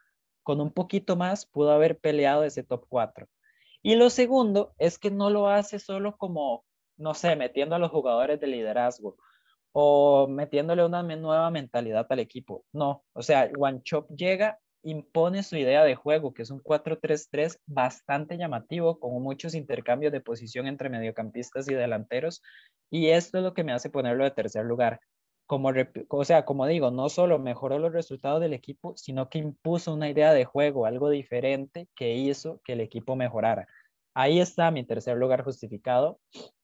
[0.43, 3.27] con un poquito más pudo haber peleado ese top 4.
[3.81, 6.65] Y lo segundo es que no lo hace solo como,
[6.97, 9.17] no sé, metiendo a los jugadores de liderazgo
[9.71, 12.65] o metiéndole una nueva mentalidad al equipo.
[12.71, 17.59] No, o sea, One Chop llega impone su idea de juego, que es un 4-3-3
[17.65, 22.41] bastante llamativo, con muchos intercambios de posición entre mediocampistas y delanteros,
[22.91, 24.99] y esto es lo que me hace ponerlo de tercer lugar.
[25.47, 25.71] Como,
[26.09, 30.09] o sea, como digo, no solo mejoró los resultados del equipo, sino que impuso una
[30.09, 33.67] idea de juego, algo diferente que hizo que el equipo mejorara.
[34.13, 36.19] Ahí está mi tercer lugar justificado.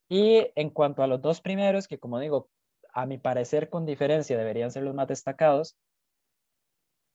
[0.07, 2.49] Y en cuanto a los dos primeros, que como digo,
[2.93, 5.75] a mi parecer con diferencia deberían ser los más destacados,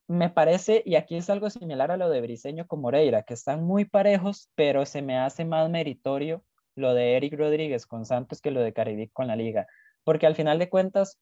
[0.06, 3.64] me parece, y aquí es algo similar a lo de Briseño con Moreira, que están
[3.64, 6.44] muy parejos, pero se me hace más meritorio
[6.74, 9.66] lo de Eric Rodríguez con Santos que lo de Caribe con la liga,
[10.04, 11.18] porque al final de cuentas,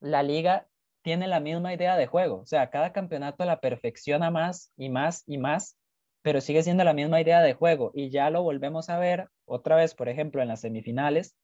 [0.00, 0.68] la liga
[1.02, 5.24] tiene la misma idea de juego, o sea, cada campeonato la perfecciona más y más
[5.26, 5.76] y más,
[6.22, 9.76] pero sigue siendo la misma idea de juego y ya lo volvemos a ver otra
[9.76, 11.34] vez, por ejemplo, en las semifinales,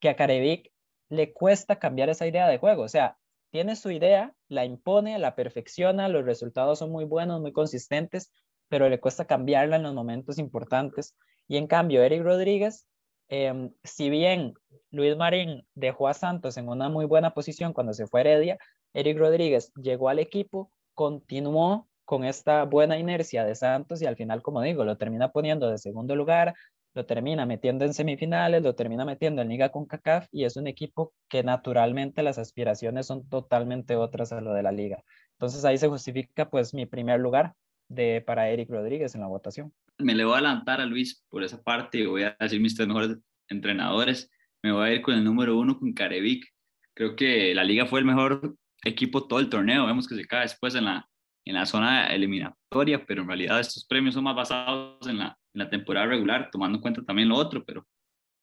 [0.00, 0.70] que a Carevic
[1.08, 3.18] le cuesta cambiar esa idea de juego, o sea,
[3.50, 8.32] tiene su idea, la impone, la perfecciona, los resultados son muy buenos, muy consistentes,
[8.68, 11.16] pero le cuesta cambiarla en los momentos importantes.
[11.48, 12.86] Y en cambio, Eric Rodríguez,
[13.28, 14.54] em, si bien
[14.90, 18.58] Luis Marín dejó a Santos en una muy buena posición cuando se fue Heredia,
[18.94, 24.42] Eric Rodríguez llegó al equipo, continuó con esta buena inercia de Santos y al final,
[24.42, 26.54] como digo, lo termina poniendo de segundo lugar,
[26.94, 30.66] lo termina metiendo en semifinales, lo termina metiendo en Liga con CACAF y es un
[30.66, 35.02] equipo que naturalmente las aspiraciones son totalmente otras a lo de la liga.
[35.32, 37.54] Entonces ahí se justifica pues mi primer lugar
[37.88, 39.72] de, para Eric Rodríguez en la votación.
[39.98, 42.74] Me le voy a adelantar a Luis por esa parte y voy a decir mis
[42.74, 43.16] tres mejores
[43.48, 44.30] entrenadores.
[44.62, 46.46] Me voy a ir con el número uno, con Carevic.
[46.94, 49.86] Creo que la liga fue el mejor equipo todo el torneo.
[49.86, 51.08] Vemos que se cae después en la,
[51.44, 55.58] en la zona eliminatoria, pero en realidad estos premios son más basados en la, en
[55.58, 57.86] la temporada regular, tomando en cuenta también lo otro, pero,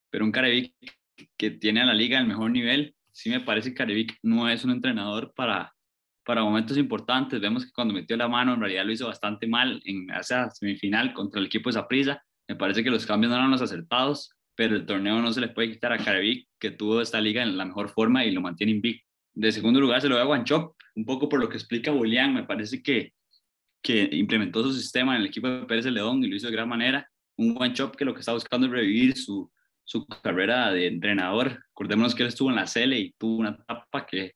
[0.09, 0.73] pero un Carevic
[1.37, 4.63] que tiene a la liga el mejor nivel, sí me parece que Carevic no es
[4.63, 5.73] un entrenador para,
[6.23, 7.41] para momentos importantes.
[7.41, 11.13] Vemos que cuando metió la mano, en realidad lo hizo bastante mal en esa semifinal
[11.13, 12.21] contra el equipo de Zaprisa.
[12.47, 15.49] Me parece que los cambios no eran los acertados, pero el torneo no se le
[15.49, 18.73] puede quitar a Carevic, que tuvo esta liga en la mejor forma y lo mantiene
[18.73, 19.07] invicto.
[19.33, 22.33] De segundo lugar se lo da a Guanchop, un poco por lo que explica Julián,
[22.33, 23.13] me parece que,
[23.81, 26.69] que implementó su sistema en el equipo de Pérez León y lo hizo de gran
[26.69, 27.09] manera.
[27.37, 29.51] Un Guanchop que lo que está buscando es revivir su,
[29.87, 31.63] su carrera de entrenador.
[31.71, 34.33] Acordémonos que él estuvo en la CL y tuvo una etapa que,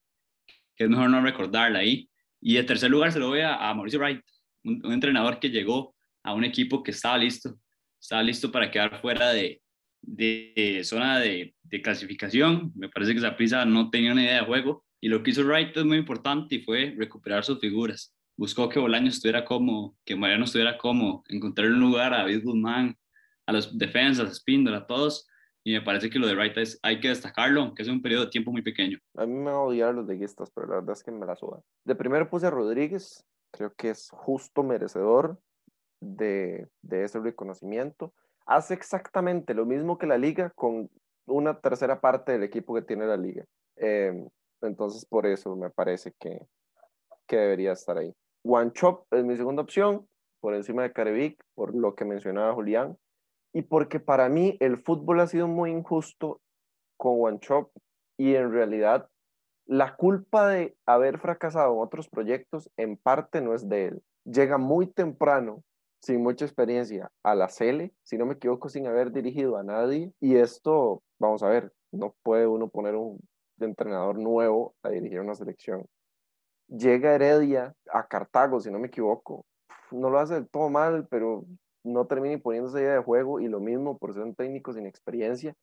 [0.76, 2.10] que es mejor no recordarla ahí.
[2.40, 4.22] Y en tercer lugar se lo voy a, Mauricio Wright,
[4.64, 7.60] un, entrenador que llegó a un equipo que estaba listo,
[8.00, 9.62] estaba listo para quedar fuera de,
[10.02, 12.72] de zona de, clasificación.
[12.76, 15.44] Me parece que esa prisa no tenía una idea de juego y lo que hizo
[15.44, 18.14] Wright es muy importante y fue recuperar sus figuras.
[18.38, 22.98] Buscó que Bolaño estuviera como, que Mariano estuviera como, encontrar un lugar a David Guzmán,
[23.46, 25.28] a los defensas, a Spindle, a todos.
[25.64, 28.26] Y me parece que lo de Wright es, hay que destacarlo, aunque es un periodo
[28.26, 28.98] de tiempo muy pequeño.
[29.16, 31.36] A mí me van a odiar los liguistas, pero la verdad es que me la
[31.36, 31.62] suban.
[31.86, 35.40] De primero puse a Rodríguez, creo que es justo merecedor
[36.00, 38.14] de, de ese reconocimiento.
[38.48, 40.90] Hace exactamente lo mismo que la liga con
[41.28, 43.46] una tercera parte del equipo que tiene la liga.
[43.76, 44.28] Eh,
[44.62, 46.40] entonces, por eso me parece que,
[47.32, 48.14] que debería estar ahí.
[48.44, 50.06] One Chop es mi segunda opción,
[50.42, 52.98] por encima de Carevic, por lo que mencionaba Julián,
[53.54, 56.42] y porque para mí el fútbol ha sido muy injusto
[56.98, 57.72] con One Chop
[58.18, 59.08] y en realidad
[59.66, 64.04] la culpa de haber fracasado en otros proyectos en parte no es de él.
[64.26, 65.64] Llega muy temprano,
[66.02, 70.12] sin mucha experiencia, a la Cele, si no me equivoco, sin haber dirigido a nadie.
[70.20, 73.22] Y esto, vamos a ver, no puede uno poner un
[73.58, 75.88] entrenador nuevo a dirigir una selección.
[76.72, 79.46] Llega Heredia a Cartago, si no me equivoco.
[79.92, 81.44] No lo hace todo mal, pero
[81.84, 85.54] no termina imponiéndose idea de juego y lo mismo por ser un técnico sin experiencia.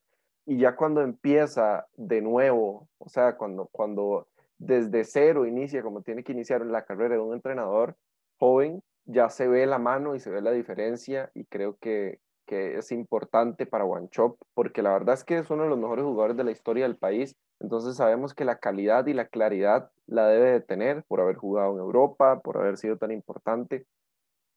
[0.45, 4.29] Y ya cuando empieza de nuevo, o sea, cuando, cuando
[4.59, 7.97] desde cero inicia como tiene que iniciar la carrera de un entrenador
[8.39, 12.79] joven, ya se ve la mano y se ve la diferencia y creo que, que
[12.79, 16.37] es importante para Chop porque la verdad es que es uno de los mejores jugadores
[16.37, 20.53] de la historia del país entonces sabemos que la calidad y la claridad la debe
[20.53, 23.87] de tener por haber jugado en Europa, por haber sido tan importante.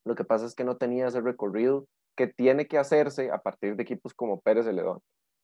[0.06, 3.76] Lo que pasa es que no tenía ese recorrido que tiene que hacerse a partir
[3.76, 5.00] de equipos como Pérez Celedón.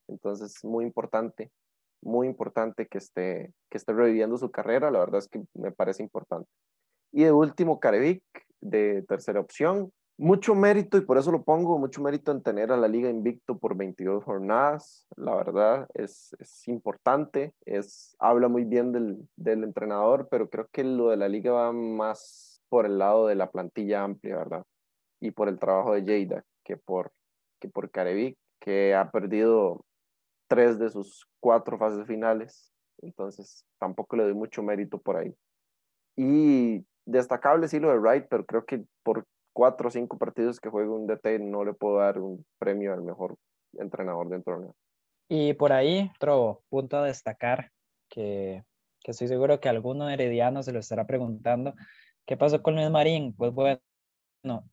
[0.07, 1.51] Entonces, muy importante,
[2.01, 4.91] muy importante que esté, que esté reviviendo su carrera.
[4.91, 6.49] La verdad es que me parece importante.
[7.11, 8.23] Y de último, Carevic,
[8.61, 12.77] de tercera opción mucho mérito, y por eso lo pongo, mucho mérito en tener a
[12.77, 18.91] la liga invicto por 22 jornadas, la verdad es, es importante, es, habla muy bien
[18.91, 23.27] del, del, entrenador, pero creo que lo de la liga va más por el lado
[23.27, 24.63] de la plantilla amplia, ¿verdad?
[25.19, 27.11] Y por el trabajo de Lleida, que por,
[27.59, 29.85] que por Carevic, que ha perdido
[30.47, 35.33] tres de sus cuatro fases finales, entonces tampoco le doy mucho mérito por ahí.
[36.15, 39.25] Y destacable sí lo de Wright, pero creo que por
[39.57, 43.01] cuatro o cinco partidos que juegue un DT, no le puedo dar un premio al
[43.01, 43.39] mejor
[43.79, 44.43] entrenador del
[45.29, 47.71] Y por ahí, otro punto a destacar,
[48.07, 48.63] que,
[49.01, 51.73] que estoy seguro que alguno herediano se lo estará preguntando,
[52.27, 53.33] ¿qué pasó con Luis Marín?
[53.35, 53.79] Pues bueno,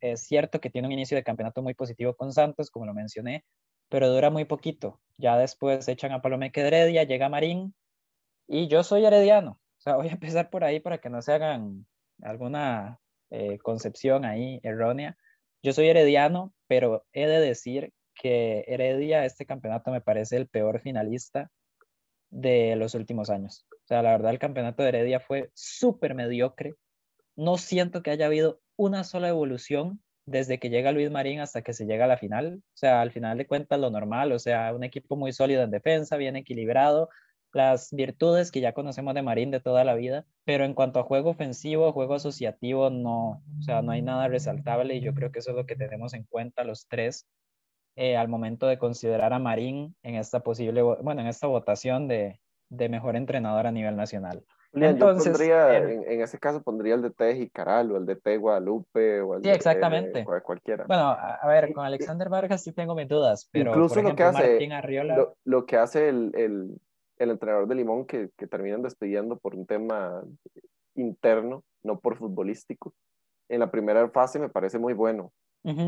[0.00, 3.42] es cierto que tiene un inicio de campeonato muy positivo con Santos, como lo mencioné,
[3.88, 5.00] pero dura muy poquito.
[5.16, 7.74] Ya después echan a Palomeque Heredia, llega Marín,
[8.46, 9.52] y yo soy herediano.
[9.52, 11.86] O sea, voy a empezar por ahí para que no se hagan
[12.20, 13.00] alguna
[13.36, 15.18] eh, concepción ahí errónea.
[15.60, 20.80] Yo soy herediano, pero he de decir que Heredia, este campeonato me parece el peor
[20.80, 21.50] finalista
[22.30, 23.66] de los últimos años.
[23.72, 26.74] O sea, la verdad, el campeonato de Heredia fue súper mediocre.
[27.34, 31.72] No siento que haya habido una sola evolución desde que llega Luis Marín hasta que
[31.72, 32.62] se llega a la final.
[32.62, 35.72] O sea, al final de cuentas lo normal, o sea, un equipo muy sólido en
[35.72, 37.10] defensa, bien equilibrado,
[37.54, 41.04] las virtudes que ya conocemos de Marín de toda la vida, pero en cuanto a
[41.04, 45.38] juego ofensivo, juego asociativo, no, o sea, no hay nada resaltable y yo creo que
[45.38, 47.26] eso es lo que tenemos en cuenta los tres
[47.96, 52.40] eh, al momento de considerar a Marín en esta posible, bueno, en esta votación de,
[52.68, 54.44] de mejor entrenador a nivel nacional.
[54.72, 59.20] Entonces, yo pondría, en, ese caso pondría el de Jicaral o el de T Guadalupe
[59.20, 60.24] o el sí, exactamente.
[60.28, 60.84] de cualquiera.
[60.86, 64.68] Bueno, a, ver, con Alexander Vargas sí tengo mis dudas, pero incluso lo, que hace,
[65.44, 66.80] lo, que hace el, el,
[67.18, 70.22] el, entrenador de Limón que, que terminan despidiendo por un tema
[70.94, 72.94] interno, no por futbolístico.
[73.48, 75.32] En la primera fase me parece muy bueno.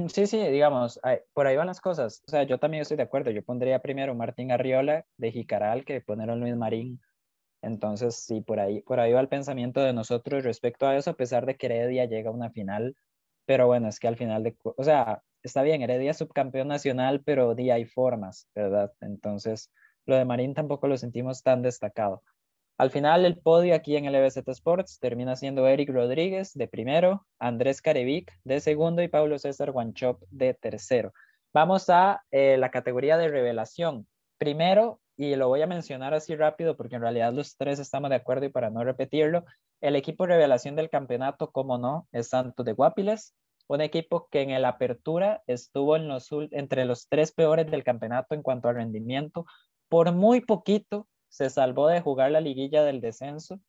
[0.09, 0.99] Sí, sí, digamos,
[1.35, 2.23] por ahí van las cosas.
[2.27, 3.31] O sea, yo también estoy de acuerdo.
[3.31, 6.99] Yo pondría primero Martín Arriola de Jicaral que poner Luis Marín
[7.67, 11.17] entonces, sí, por ahí, por ahí va el pensamiento de nosotros respecto a eso, a
[11.17, 12.97] pesar de que Heredia llega a una final.
[13.45, 17.23] Pero bueno, es que al final de, o sea, está bien, Heredia es subcampeón nacional,
[17.25, 18.93] pero día hay formas, ¿verdad?
[19.01, 19.73] Entonces,
[20.07, 22.23] lo de Marín tampoco lo sentimos tan destacado.
[22.79, 27.27] Al final, el podio aquí en el EBZ Sports termina siendo Eric Rodríguez de primero,
[27.39, 31.13] Andrés Carevic de segundo y Pablo César Guanchop de tercero.
[31.55, 34.07] Vamos a eh, la categoría de revelación.
[34.37, 38.17] Primero, y lo voy a mencionar así rápido porque en realidad los tres estamos de
[38.17, 39.47] acuerdo y para no repetirlo,
[39.81, 43.35] el equipo revelación del campeonato, como no, es Santos de Guapiles,
[43.69, 48.35] un equipo que en el apertura estuvo en los, entre los tres peores del campeonato
[48.35, 49.47] en cuanto al rendimiento,
[49.89, 53.61] por muy poquito se salvó de jugar la liguilla del descenso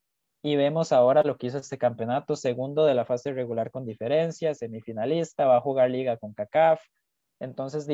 [0.42, 4.54] y vemos ahora lo que hizo este campeonato, segundo de la fase regular con diferencia,
[4.54, 6.82] semifinalista, va a jugar liga con CACAF,
[7.40, 7.88] entonces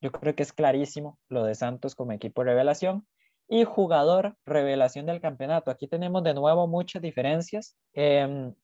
[0.00, 3.06] yo creo que es clarísimo lo de Santos como equipo revelación.
[3.48, 5.70] Y jugador revelación del campeonato.
[5.70, 7.76] Aquí tenemos de nuevo muchas diferencias.
[7.92, 8.54] Em,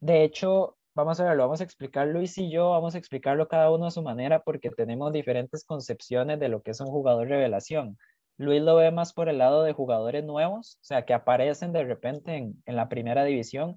[0.00, 3.48] de hecho, vamos a ver, lo vamos a explicar Luis y yo, vamos a explicarlo
[3.48, 7.28] cada uno a su manera porque tenemos diferentes concepciones de lo que es un jugador
[7.28, 7.98] revelación.
[8.38, 11.84] Luis lo ve más por el lado de jugadores nuevos, o sea, que aparecen de
[11.84, 13.76] repente en, en la primera división,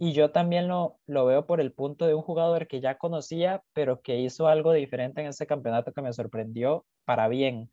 [0.00, 3.64] y yo también lo, lo veo por el punto de un jugador que ya conocía,
[3.72, 7.68] pero que hizo algo diferente en ese campeonato que me sorprendió para bien.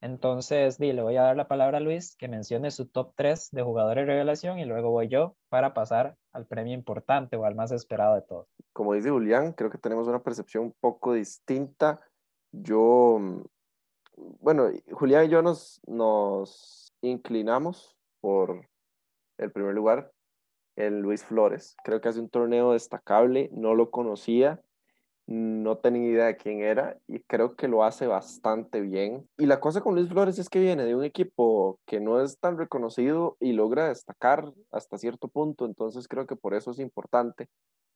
[0.00, 3.50] Entonces, di, le voy a dar la palabra a Luis que mencione su top 3
[3.50, 7.54] de jugadores de revelación y luego voy yo para pasar al premio importante o al
[7.54, 8.46] más esperado de todos.
[8.72, 12.00] Como dice Julián, creo que tenemos una percepción un poco distinta.
[12.52, 13.18] Yo,
[14.16, 18.68] bueno, Julián y yo nos, nos inclinamos por
[19.38, 20.12] el primer lugar
[20.76, 21.76] el Luis Flores.
[21.84, 24.60] Creo que hace un torneo destacable, no lo conocía,
[25.26, 29.28] no tenía idea de quién era y creo que lo hace bastante bien.
[29.38, 32.38] Y la cosa con Luis Flores es que viene de un equipo que no es
[32.38, 37.48] tan reconocido y logra destacar hasta cierto punto, entonces creo que por eso es importante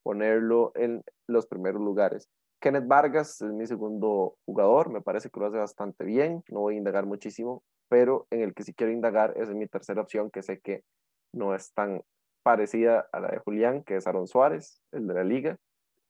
[0.03, 2.29] ponerlo en los primeros lugares.
[2.61, 6.75] Kenneth Vargas es mi segundo jugador, me parece que lo hace bastante bien, no voy
[6.75, 10.43] a indagar muchísimo, pero en el que sí quiero indagar es mi tercera opción, que
[10.43, 10.85] sé que
[11.33, 12.03] no es tan
[12.43, 15.57] parecida a la de Julián, que es Aaron Suárez, el de la liga,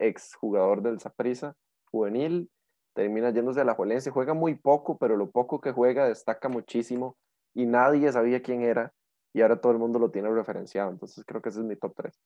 [0.00, 1.54] ex jugador del Saprissa,
[1.90, 2.50] juvenil,
[2.94, 7.16] termina yéndose a la Juelense, juega muy poco, pero lo poco que juega destaca muchísimo
[7.54, 8.92] y nadie sabía quién era
[9.32, 11.94] y ahora todo el mundo lo tiene referenciado, entonces creo que ese es mi top
[11.94, 12.20] 3.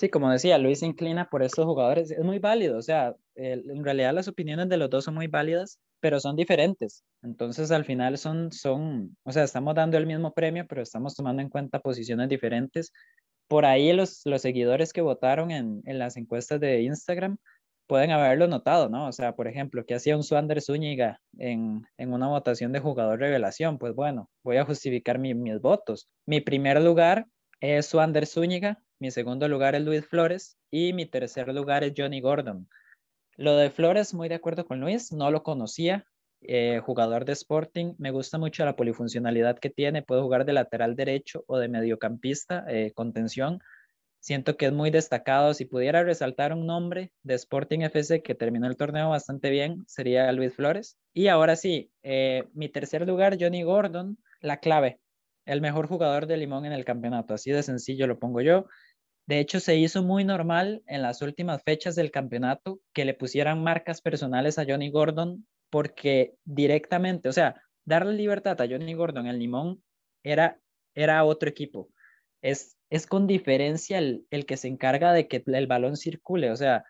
[0.00, 3.84] Sí, como decía, Luis se inclina por estos jugadores, es muy válido, o sea, en
[3.84, 7.04] realidad las opiniones de los dos son muy válidas, pero son diferentes.
[7.22, 11.42] Entonces, al final son, son, o sea, estamos dando el mismo premio, pero estamos tomando
[11.42, 12.92] en cuenta posiciones diferentes.
[13.46, 17.36] Por ahí los, los seguidores que votaron en, en las encuestas de Instagram
[17.86, 19.06] pueden haberlo notado, ¿no?
[19.06, 23.18] O sea, por ejemplo, ¿qué hacía un Suander Zúñiga en, en una votación de jugador
[23.18, 23.76] revelación?
[23.76, 26.08] Pues bueno, voy a justificar mis votos.
[26.24, 27.26] Mi primer lugar
[27.60, 32.20] es Suander Zúñiga, mi segundo lugar es Luis Flores y mi tercer lugar es Johnny
[32.20, 32.68] Gordon.
[33.36, 36.06] Lo de Flores, muy de acuerdo con Luis, no lo conocía.
[36.42, 40.96] Eh, jugador de Sporting, me gusta mucho la polifuncionalidad que tiene, puede jugar de lateral
[40.96, 43.60] derecho o de mediocampista, eh, contención.
[44.18, 45.54] Siento que es muy destacado.
[45.54, 50.30] Si pudiera resaltar un nombre de Sporting FC que terminó el torneo bastante bien, sería
[50.32, 50.98] Luis Flores.
[51.14, 55.00] Y ahora sí, eh, mi tercer lugar, Johnny Gordon, la clave,
[55.46, 57.32] el mejor jugador de Limón en el campeonato.
[57.34, 58.66] Así de sencillo lo pongo yo.
[59.30, 63.62] De hecho, se hizo muy normal en las últimas fechas del campeonato que le pusieran
[63.62, 69.38] marcas personales a Johnny Gordon porque directamente, o sea, darle libertad a Johnny Gordon el
[69.38, 69.84] Limón
[70.24, 70.58] era,
[70.96, 71.90] era otro equipo.
[72.42, 76.56] Es, es con diferencia el, el que se encarga de que el balón circule, o
[76.56, 76.84] sea,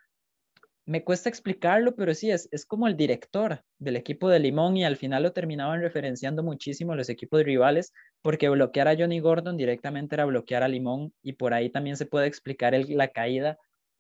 [0.91, 4.85] me cuesta explicarlo, pero sí, es, es como el director del equipo de Limón y
[4.85, 10.17] al final lo terminaban referenciando muchísimo los equipos rivales porque bloquear a Johnny Gordon directamente
[10.17, 13.57] era bloquear a Limón y por ahí también se puede explicar la caída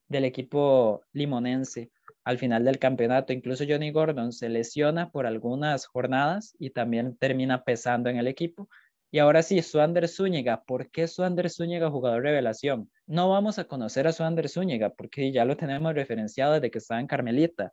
[0.08, 1.92] del equipo limonense
[2.24, 3.32] al final del campeonato.
[3.32, 8.68] Incluso Johnny Gordon se lesiona por algunas jornadas y también termina pesando en el equipo.
[9.12, 10.62] Y ahora sí, Suander Zúñiga.
[10.62, 12.90] ¿Por qué Suander Zúñiga jugador revelación?
[13.06, 17.00] No vamos a conocer a Suander Zúñiga porque ya lo tenemos referenciado desde que estaba
[17.00, 17.72] en Carmelita.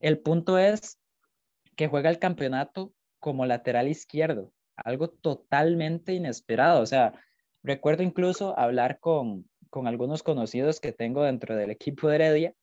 [0.00, 0.98] El punto es
[1.76, 6.80] que juega el campeonato como lateral izquierdo, algo totalmente inesperado.
[6.80, 7.12] O sea,
[7.62, 12.54] recuerdo incluso hablar con, con algunos conocidos que tengo dentro del equipo de Heredia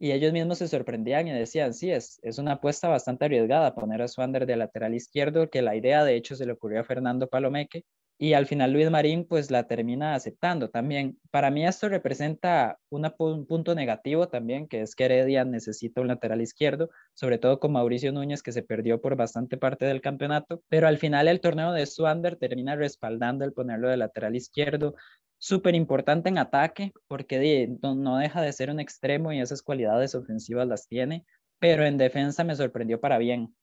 [0.00, 4.00] y ellos mismos se sorprendían y decían, sí, es, es una apuesta bastante arriesgada poner
[4.00, 7.28] a Swander de lateral izquierdo, que la idea de hecho se le ocurrió a Fernando
[7.28, 7.84] Palomeque,
[8.22, 11.18] y al final Luis Marín pues la termina aceptando también.
[11.30, 16.42] Para mí esto representa un punto negativo también, que es que Heredia necesita un lateral
[16.42, 20.86] izquierdo, sobre todo con Mauricio Núñez que se perdió por bastante parte del campeonato, pero
[20.86, 24.96] al final el torneo de Swander termina respaldando el ponerlo de lateral izquierdo,
[25.40, 30.68] súper importante en ataque porque no, deja de ser un extremo y esas cualidades ofensivas
[30.68, 31.24] las tiene,
[31.58, 33.56] pero en defensa me sorprendió para bien.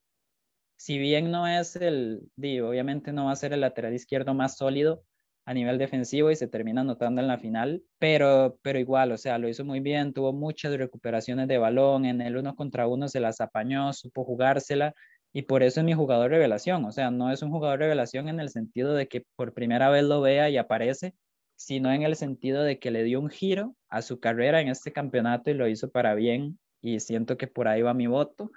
[0.76, 5.04] Si bien no es el, obviamente no va a ser el lateral izquierdo más sólido
[5.46, 9.38] a nivel defensivo y se termina anotando en la final, pero, pero igual, o sea,
[9.38, 13.20] lo hizo muy bien, tuvo muchas recuperaciones de balón, en el uno contra uno se
[13.20, 14.94] las apañó, supo jugársela
[15.32, 18.40] y por eso es mi jugador revelación, o sea, no es un jugador revelación en
[18.40, 21.14] el sentido de que por primera vez lo vea y aparece,
[21.58, 24.92] sino en el sentido de que le dio un giro a su carrera en este
[24.92, 28.52] campeonato y lo hizo para bien y siento que por ahí va mi voto.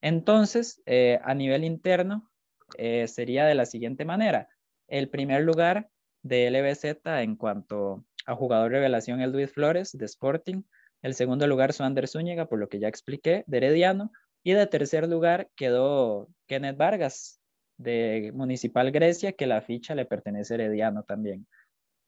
[0.00, 2.30] Entonces, eh, a nivel interno,
[2.78, 4.48] eh, sería de la siguiente manera.
[4.86, 5.90] El primer lugar
[6.22, 10.62] de LBZ en cuanto a jugador revelación es Luis Flores de Sporting.
[11.02, 14.10] El segundo lugar, Suander Zúñiga, por lo que ya expliqué, de Herediano.
[14.42, 17.42] Y de tercer lugar quedó Kenneth Vargas
[17.76, 21.46] de Municipal Grecia, que la ficha le pertenece a Herediano también.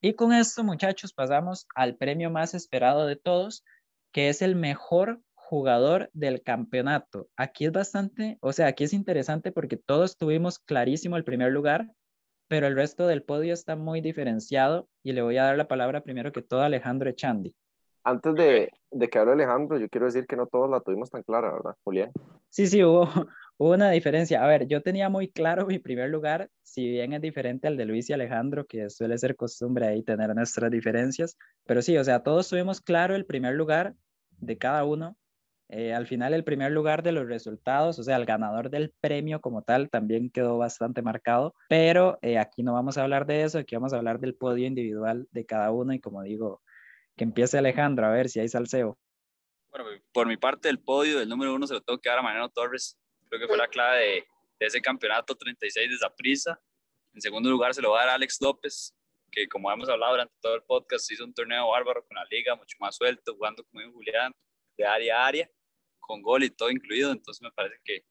[0.02, 3.64] Y con esto, muchachos, pasamos al premio más esperado de todos,
[4.12, 7.28] que es el mejor jugador del campeonato.
[7.36, 11.90] Aquí es bastante, o sea, aquí es interesante porque todos tuvimos clarísimo el primer lugar,
[12.48, 16.02] pero el resto del podio está muy diferenciado y le voy a dar la palabra
[16.02, 17.54] primero que todo a Alejandro Echandi.
[18.02, 21.22] Antes de, de que hable Alejandro, yo quiero decir que no todos la tuvimos tan
[21.22, 22.10] clara, ¿verdad, Julián?
[22.48, 23.02] Sí, sí, hubo,
[23.58, 24.42] hubo una diferencia.
[24.42, 27.84] A ver, yo tenía muy claro mi primer lugar, si bien es diferente al de
[27.84, 31.36] Luis y Alejandro, que suele ser costumbre ahí tener nuestras diferencias,
[31.66, 33.94] pero sí, o sea, todos tuvimos claro el primer lugar
[34.38, 35.16] de cada uno.
[35.68, 39.40] Eh, al final, el primer lugar de los resultados, o sea, el ganador del premio
[39.40, 43.58] como tal, también quedó bastante marcado, pero eh, aquí no vamos a hablar de eso,
[43.58, 46.60] aquí vamos a hablar del podio individual de cada uno y como digo,
[47.20, 48.98] que empiece Alejandro, a ver si hay salseo.
[49.70, 52.22] Bueno, por mi parte, el podio del número uno se lo tengo que dar a
[52.22, 52.98] Mariano Torres.
[53.28, 54.26] Creo que fue la clave de,
[54.58, 56.58] de ese campeonato 36 de Zaprisa.
[57.12, 58.96] En segundo lugar, se lo va a dar a Alex López,
[59.30, 62.56] que como hemos hablado durante todo el podcast, hizo un torneo bárbaro con la liga,
[62.56, 64.32] mucho más suelto, jugando como un Julián,
[64.78, 65.50] de área a área,
[65.98, 67.12] con gol y todo incluido.
[67.12, 68.02] Entonces me parece que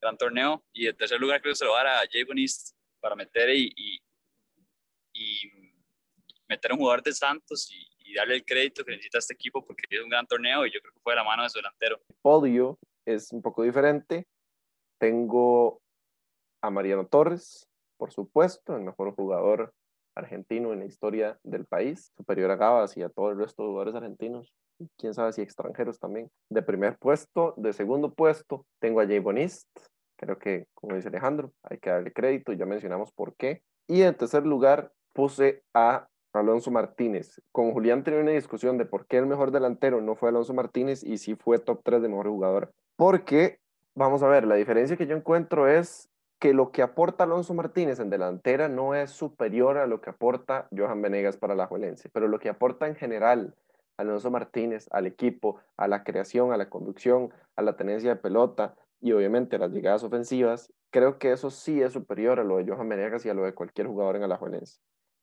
[0.00, 0.66] gran torneo.
[0.72, 3.14] Y en tercer lugar, creo que se lo va a dar a Jay Bonist para
[3.14, 4.00] meter y, y,
[5.12, 5.52] y
[6.48, 9.84] meter un jugador de Santos y, y darle el crédito que necesita este equipo porque
[9.88, 11.96] es un gran torneo y yo creo que fue de la mano de su delantero.
[12.08, 14.26] El podio es un poco diferente.
[14.98, 15.80] Tengo
[16.60, 19.72] a Mariano Torres, por supuesto, el mejor jugador
[20.16, 23.68] argentino en la historia del país, superior a Gabas y a todo el resto de
[23.68, 24.52] jugadores argentinos,
[24.98, 26.28] quién sabe si extranjeros también.
[26.50, 29.68] De primer puesto, de segundo puesto, tengo a Jay Bonist,
[30.18, 33.62] creo que, como dice Alejandro, hay que darle crédito, ya mencionamos por qué.
[33.86, 36.08] Y en tercer lugar, puse a
[36.38, 37.40] Alonso Martínez.
[37.52, 41.02] Con Julián tenía una discusión de por qué el mejor delantero no fue Alonso Martínez
[41.02, 42.72] y sí fue top 3 de mejor jugador.
[42.96, 43.58] Porque,
[43.94, 46.08] vamos a ver, la diferencia que yo encuentro es
[46.38, 50.68] que lo que aporta Alonso Martínez en delantera no es superior a lo que aporta
[50.76, 53.54] Johan Venegas para la Juelense, pero lo que aporta en general
[53.98, 58.74] Alonso Martínez al equipo, a la creación, a la conducción, a la tenencia de pelota
[59.00, 62.70] y obviamente a las llegadas ofensivas, creo que eso sí es superior a lo de
[62.70, 64.80] Johan Venegas y a lo de cualquier jugador en Alajuelense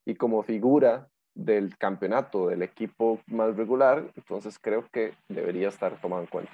[0.07, 6.21] y como figura del campeonato del equipo más regular, entonces creo que debería estar tomado
[6.21, 6.51] en cuenta.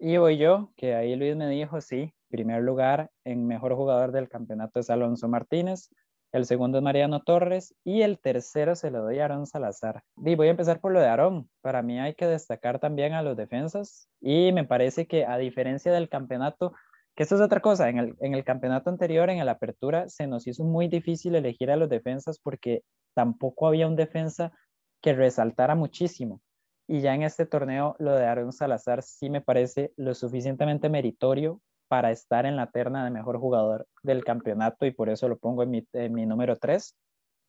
[0.00, 4.28] Y voy yo, que ahí Luis me dijo, sí, primer lugar en mejor jugador del
[4.28, 5.88] campeonato es Alonso Martínez,
[6.32, 10.02] el segundo es Mariano Torres y el tercero se lo doy a Aarón Salazar.
[10.16, 11.48] Y voy a empezar por lo de Aarón.
[11.62, 15.92] Para mí hay que destacar también a los defensas y me parece que a diferencia
[15.92, 16.74] del campeonato,
[17.16, 20.26] que esto es otra cosa, en el, en el campeonato anterior, en la apertura, se
[20.26, 22.82] nos hizo muy difícil elegir a los defensas porque
[23.14, 24.52] tampoco había un defensa
[25.00, 26.42] que resaltara muchísimo.
[26.86, 31.60] Y ya en este torneo lo de Aaron Salazar sí me parece lo suficientemente meritorio
[31.88, 35.62] para estar en la terna de mejor jugador del campeonato y por eso lo pongo
[35.62, 36.94] en mi, en mi número 3.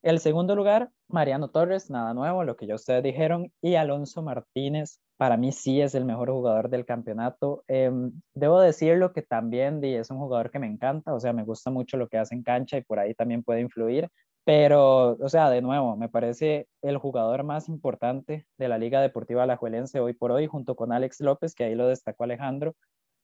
[0.03, 4.99] El segundo lugar, Mariano Torres, nada nuevo, lo que ya ustedes dijeron, y Alonso Martínez,
[5.17, 7.63] para mí sí es el mejor jugador del campeonato.
[7.67, 11.71] Em, debo decirlo que también es un jugador que me encanta, o sea, me gusta
[11.71, 14.09] mucho lo que hace en cancha y por ahí también puede influir,
[14.45, 19.43] pero, o sea, de nuevo, me parece el jugador más importante de la Liga Deportiva
[19.43, 22.75] Alajuelense hoy por hoy, junto con Alex López, que ahí lo destacó Alejandro,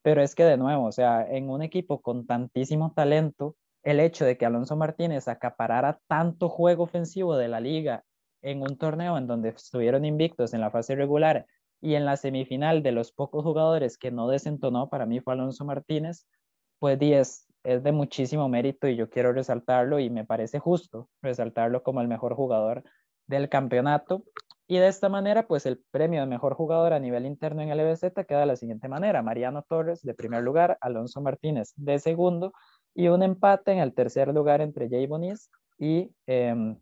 [0.01, 4.25] pero es que de nuevo, o sea, en un equipo con tantísimo talento, el hecho
[4.25, 8.03] de que Alonso Martínez acaparara tanto juego ofensivo de la liga
[8.41, 11.45] en un torneo en donde estuvieron invictos en la fase regular
[11.81, 15.65] y en la semifinal de los pocos jugadores que no desentonó, para mí fue Alonso
[15.65, 16.25] Martínez,
[16.79, 21.83] pues 10 es de muchísimo mérito y yo quiero resaltarlo y me parece justo resaltarlo
[21.83, 22.83] como el mejor jugador
[23.27, 24.23] del campeonato.
[24.67, 27.79] Y de esta manera, pues el premio de mejor jugador a nivel interno en el
[27.79, 29.21] LBZ queda de la siguiente manera.
[29.21, 32.53] Mariano Torres de primer lugar, Alonso Martínez de segundo
[32.95, 36.77] y un empate en el tercer lugar entre Jay Bonis y em,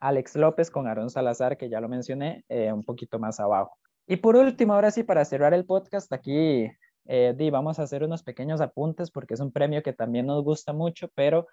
[0.00, 3.78] Alex López con Aaron Salazar, que ya lo mencioné, eh, un poquito más abajo.
[4.06, 6.68] Y por último, ahora sí, para cerrar el podcast, aquí
[7.06, 10.42] eh, di, vamos a hacer unos pequeños apuntes porque es un premio que también nos
[10.42, 11.46] gusta mucho, pero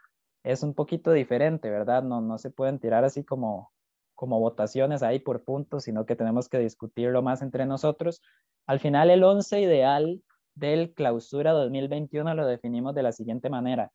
[0.43, 2.03] es un poquito diferente, ¿verdad?
[2.03, 3.71] No, no se pueden tirar así como,
[4.15, 8.21] como votaciones ahí por puntos, sino que tenemos que discutirlo más entre nosotros.
[8.65, 10.23] Al final, el 11 ideal
[10.55, 13.91] del clausura 2021 lo definimos de la siguiente manera.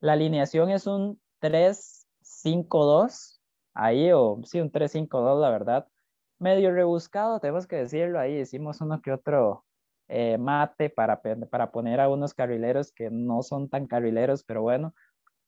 [0.00, 3.40] La alineación es un 3-5-2,
[3.74, 5.86] ahí, o sí, un 3-5-2, la verdad.
[6.38, 9.64] Medio rebuscado, tenemos que decirlo, ahí hicimos uno que otro
[10.08, 14.94] eh, mate para, para poner a unos carrileros que no son tan carrileros, pero bueno,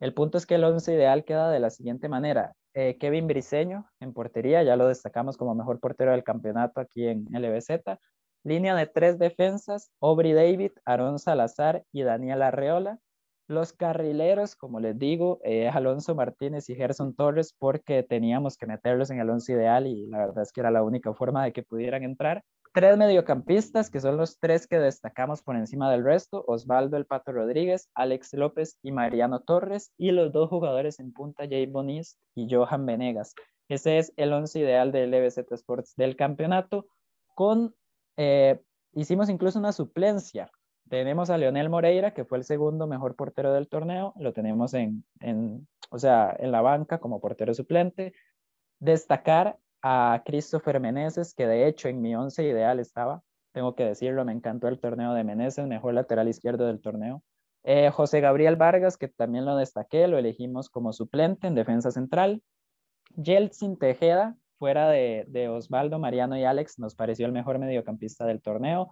[0.00, 2.55] el punto es que el 11 ideal queda de la siguiente manera.
[2.74, 7.26] Eh, Kevin Briseño en portería, ya lo destacamos como mejor portero del campeonato aquí en
[7.30, 7.98] LBZ.
[8.44, 12.98] Línea de tres defensas, Aubrey David, Aaron Salazar y Daniel Arreola.
[13.53, 19.11] Los carrileros, como les digo, eh, Alonso Martínez y Gerson Torres, porque teníamos que meterlos
[19.11, 21.62] en el once ideal y la verdad es que era la única forma de que
[21.62, 22.42] pudieran entrar.
[22.72, 27.30] Tres mediocampistas, que son los tres que destacamos por encima del resto, Osvaldo El Pato
[27.30, 32.48] Rodríguez, Alex López y Mariano Torres, y los dos jugadores en punta, Jay Bonis y
[32.50, 33.34] Johan Venegas.
[33.68, 36.86] Ese es el once ideal del LBZ Sports del campeonato,
[37.34, 37.74] con,
[38.16, 38.62] eh,
[38.94, 40.50] hicimos incluso una suplencia
[40.93, 45.07] tenemos a Leonel Moreira, que fue el segundo mejor portero del torneo, lo tenemos en,
[45.20, 48.12] en, o sea, en la banca como portero suplente.
[48.78, 53.22] Destacar a Christopher Meneses, que de hecho en mi once ideal estaba,
[53.53, 57.22] tengo que decirlo, me encantó el torneo de Meneses, mejor lateral izquierdo del torneo.
[57.62, 62.43] Eh, José Gabriel Vargas, que también lo destaqué, lo elegimos como suplente en defensa central.
[63.16, 68.43] Yeltsin Tejeda, fuera de, de Osvaldo, Mariano y Alex, nos pareció el mejor mediocampista del
[68.43, 68.90] torneo.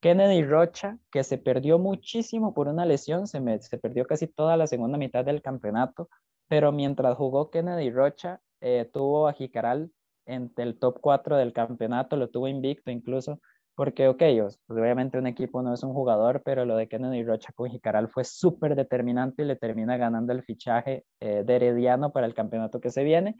[0.00, 3.40] Kennedy Rocha, que se perdió muchísimo por una lesión, se,
[3.78, 6.08] perdió casi toda la segunda mitad del campeonato,
[6.48, 9.90] pero mientras jugó Kennedy Rocha, eh, tuvo a Jicaral
[10.26, 13.40] entre el top 4 del campeonato, lo tuvo invicto incluso,
[13.74, 17.52] porque, ok, pues, obviamente un equipo no es un jugador, pero lo de Kennedy Rocha
[17.54, 22.26] con Jicaral fue súper determinante y le termina ganando el fichaje eh, de Herediano para
[22.26, 23.36] el campeonato que se viene.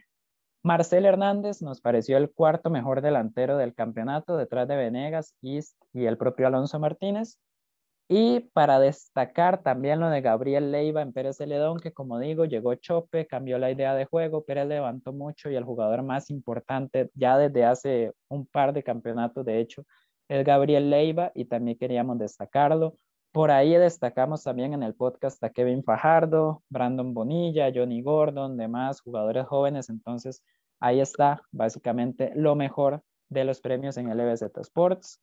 [0.62, 6.04] Marcel Hernández nos pareció el cuarto mejor delantero del campeonato, detrás de Venegas, East y
[6.04, 7.38] el propio Alonso Martínez.
[8.08, 12.74] Y para destacar también lo de Gabriel Leiva en Pérez Celedón, que como digo, llegó
[12.74, 17.38] Chope, cambió la idea de juego, Pérez levantó mucho y el jugador más importante ya
[17.38, 19.84] desde hace un par de campeonatos, de hecho,
[20.28, 22.96] es Gabriel Leiva y también queríamos destacarlo.
[23.32, 29.00] Por ahí destacamos también en el podcast a Kevin Fajardo, Brandon Bonilla, Johnny Gordon, demás
[29.02, 29.88] jugadores jóvenes.
[29.88, 30.42] Entonces,
[30.80, 35.20] ahí está básicamente lo mejor de los premios en LBZ Sports.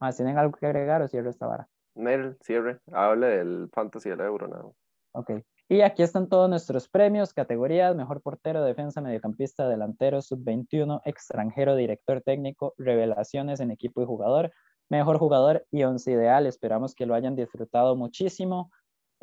[0.00, 1.68] ¿Más tienen algo que agregar o cierro esta vara?
[1.94, 2.80] Nel, cierre.
[2.92, 4.74] Hable del Fantasy del Euro, ¿no?
[5.12, 5.30] Ok.
[5.68, 12.22] Y aquí están todos nuestros premios, categorías, mejor portero, defensa, mediocampista, delantero, sub-21, extranjero, director
[12.22, 14.52] técnico, revelaciones en equipo y jugador,
[14.88, 16.46] mejor jugador y once ideal.
[16.46, 18.70] Esperamos que lo hayan disfrutado muchísimo.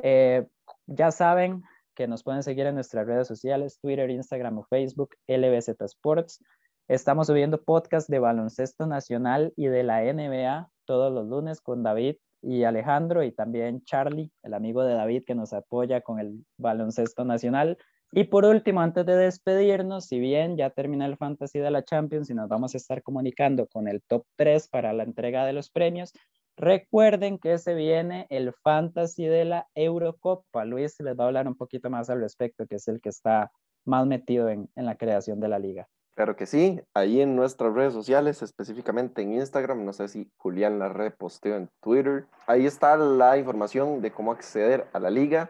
[0.01, 0.47] Eh,
[0.88, 1.64] ya saben
[1.95, 6.43] que nos pueden seguir en nuestras redes sociales, Twitter, Instagram o Facebook, LBZ Sports.
[6.88, 12.18] Estamos subiendo podcast de baloncesto nacional y de la NBA todos los lunes con David
[12.41, 17.24] y Alejandro y también Charlie, el amigo de David que nos apoya con el baloncesto
[17.24, 17.78] nacional.
[18.16, 22.30] Y por último, antes de despedirnos, si bien ya termina el Fantasy de la Champions
[22.30, 25.72] y nos vamos a estar comunicando con el top 3 para la entrega de los
[25.72, 26.14] premios,
[26.55, 30.64] recuerden que se viene el Fantasy de la Eurocopa.
[30.64, 33.51] Luis les va a hablar un poquito más al respecto, que es el que está
[33.84, 35.88] más metido en, en la creación de la liga.
[36.14, 40.78] Claro que sí, ahí en nuestras redes sociales, específicamente en Instagram, no sé si Julián
[40.78, 45.49] la reposteó en Twitter, ahí está la información de cómo acceder a la liga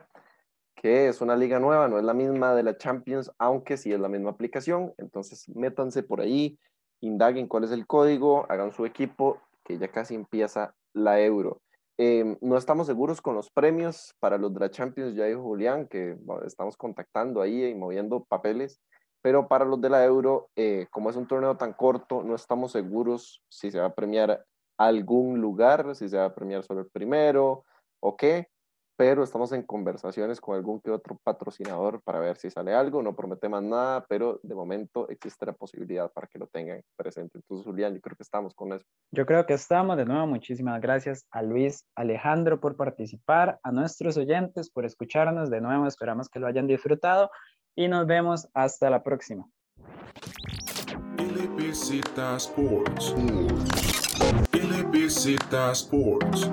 [0.83, 3.99] que es una liga nueva, no es la misma de la Champions, aunque sí es
[4.01, 4.93] la misma aplicación.
[4.97, 6.59] Entonces, métanse por ahí,
[6.99, 11.61] indaguen cuál es el código, hagan su equipo, que ya casi empieza la Euro.
[11.97, 15.87] Em, no estamos seguros con los premios para los de la Champions, ya dijo Julián,
[15.87, 18.81] que estamos contactando ahí y moviendo papeles,
[19.21, 22.73] pero para los de la Euro, eh, como es un torneo tan corto, no estamos
[22.73, 24.43] seguros si se va a premiar
[24.77, 27.63] algún lugar, si se va a premiar solo el primero
[28.01, 28.49] o qué,
[28.95, 33.15] pero estamos en conversaciones con algún que otro patrocinador para ver si sale algo, no
[33.15, 37.39] prometemos nada, pero de momento existe la posibilidad para que lo tengan presente.
[37.39, 38.85] Entonces, Julián, yo creo que estamos con eso.
[39.11, 44.17] Yo creo que estamos, de nuevo, muchísimas gracias a Luis Alejandro por participar, a nuestros
[44.17, 47.29] oyentes por escucharnos, de nuevo, esperamos que lo hayan disfrutado
[47.75, 49.47] y nos vemos hasta la próxima.
[55.73, 56.49] Sports.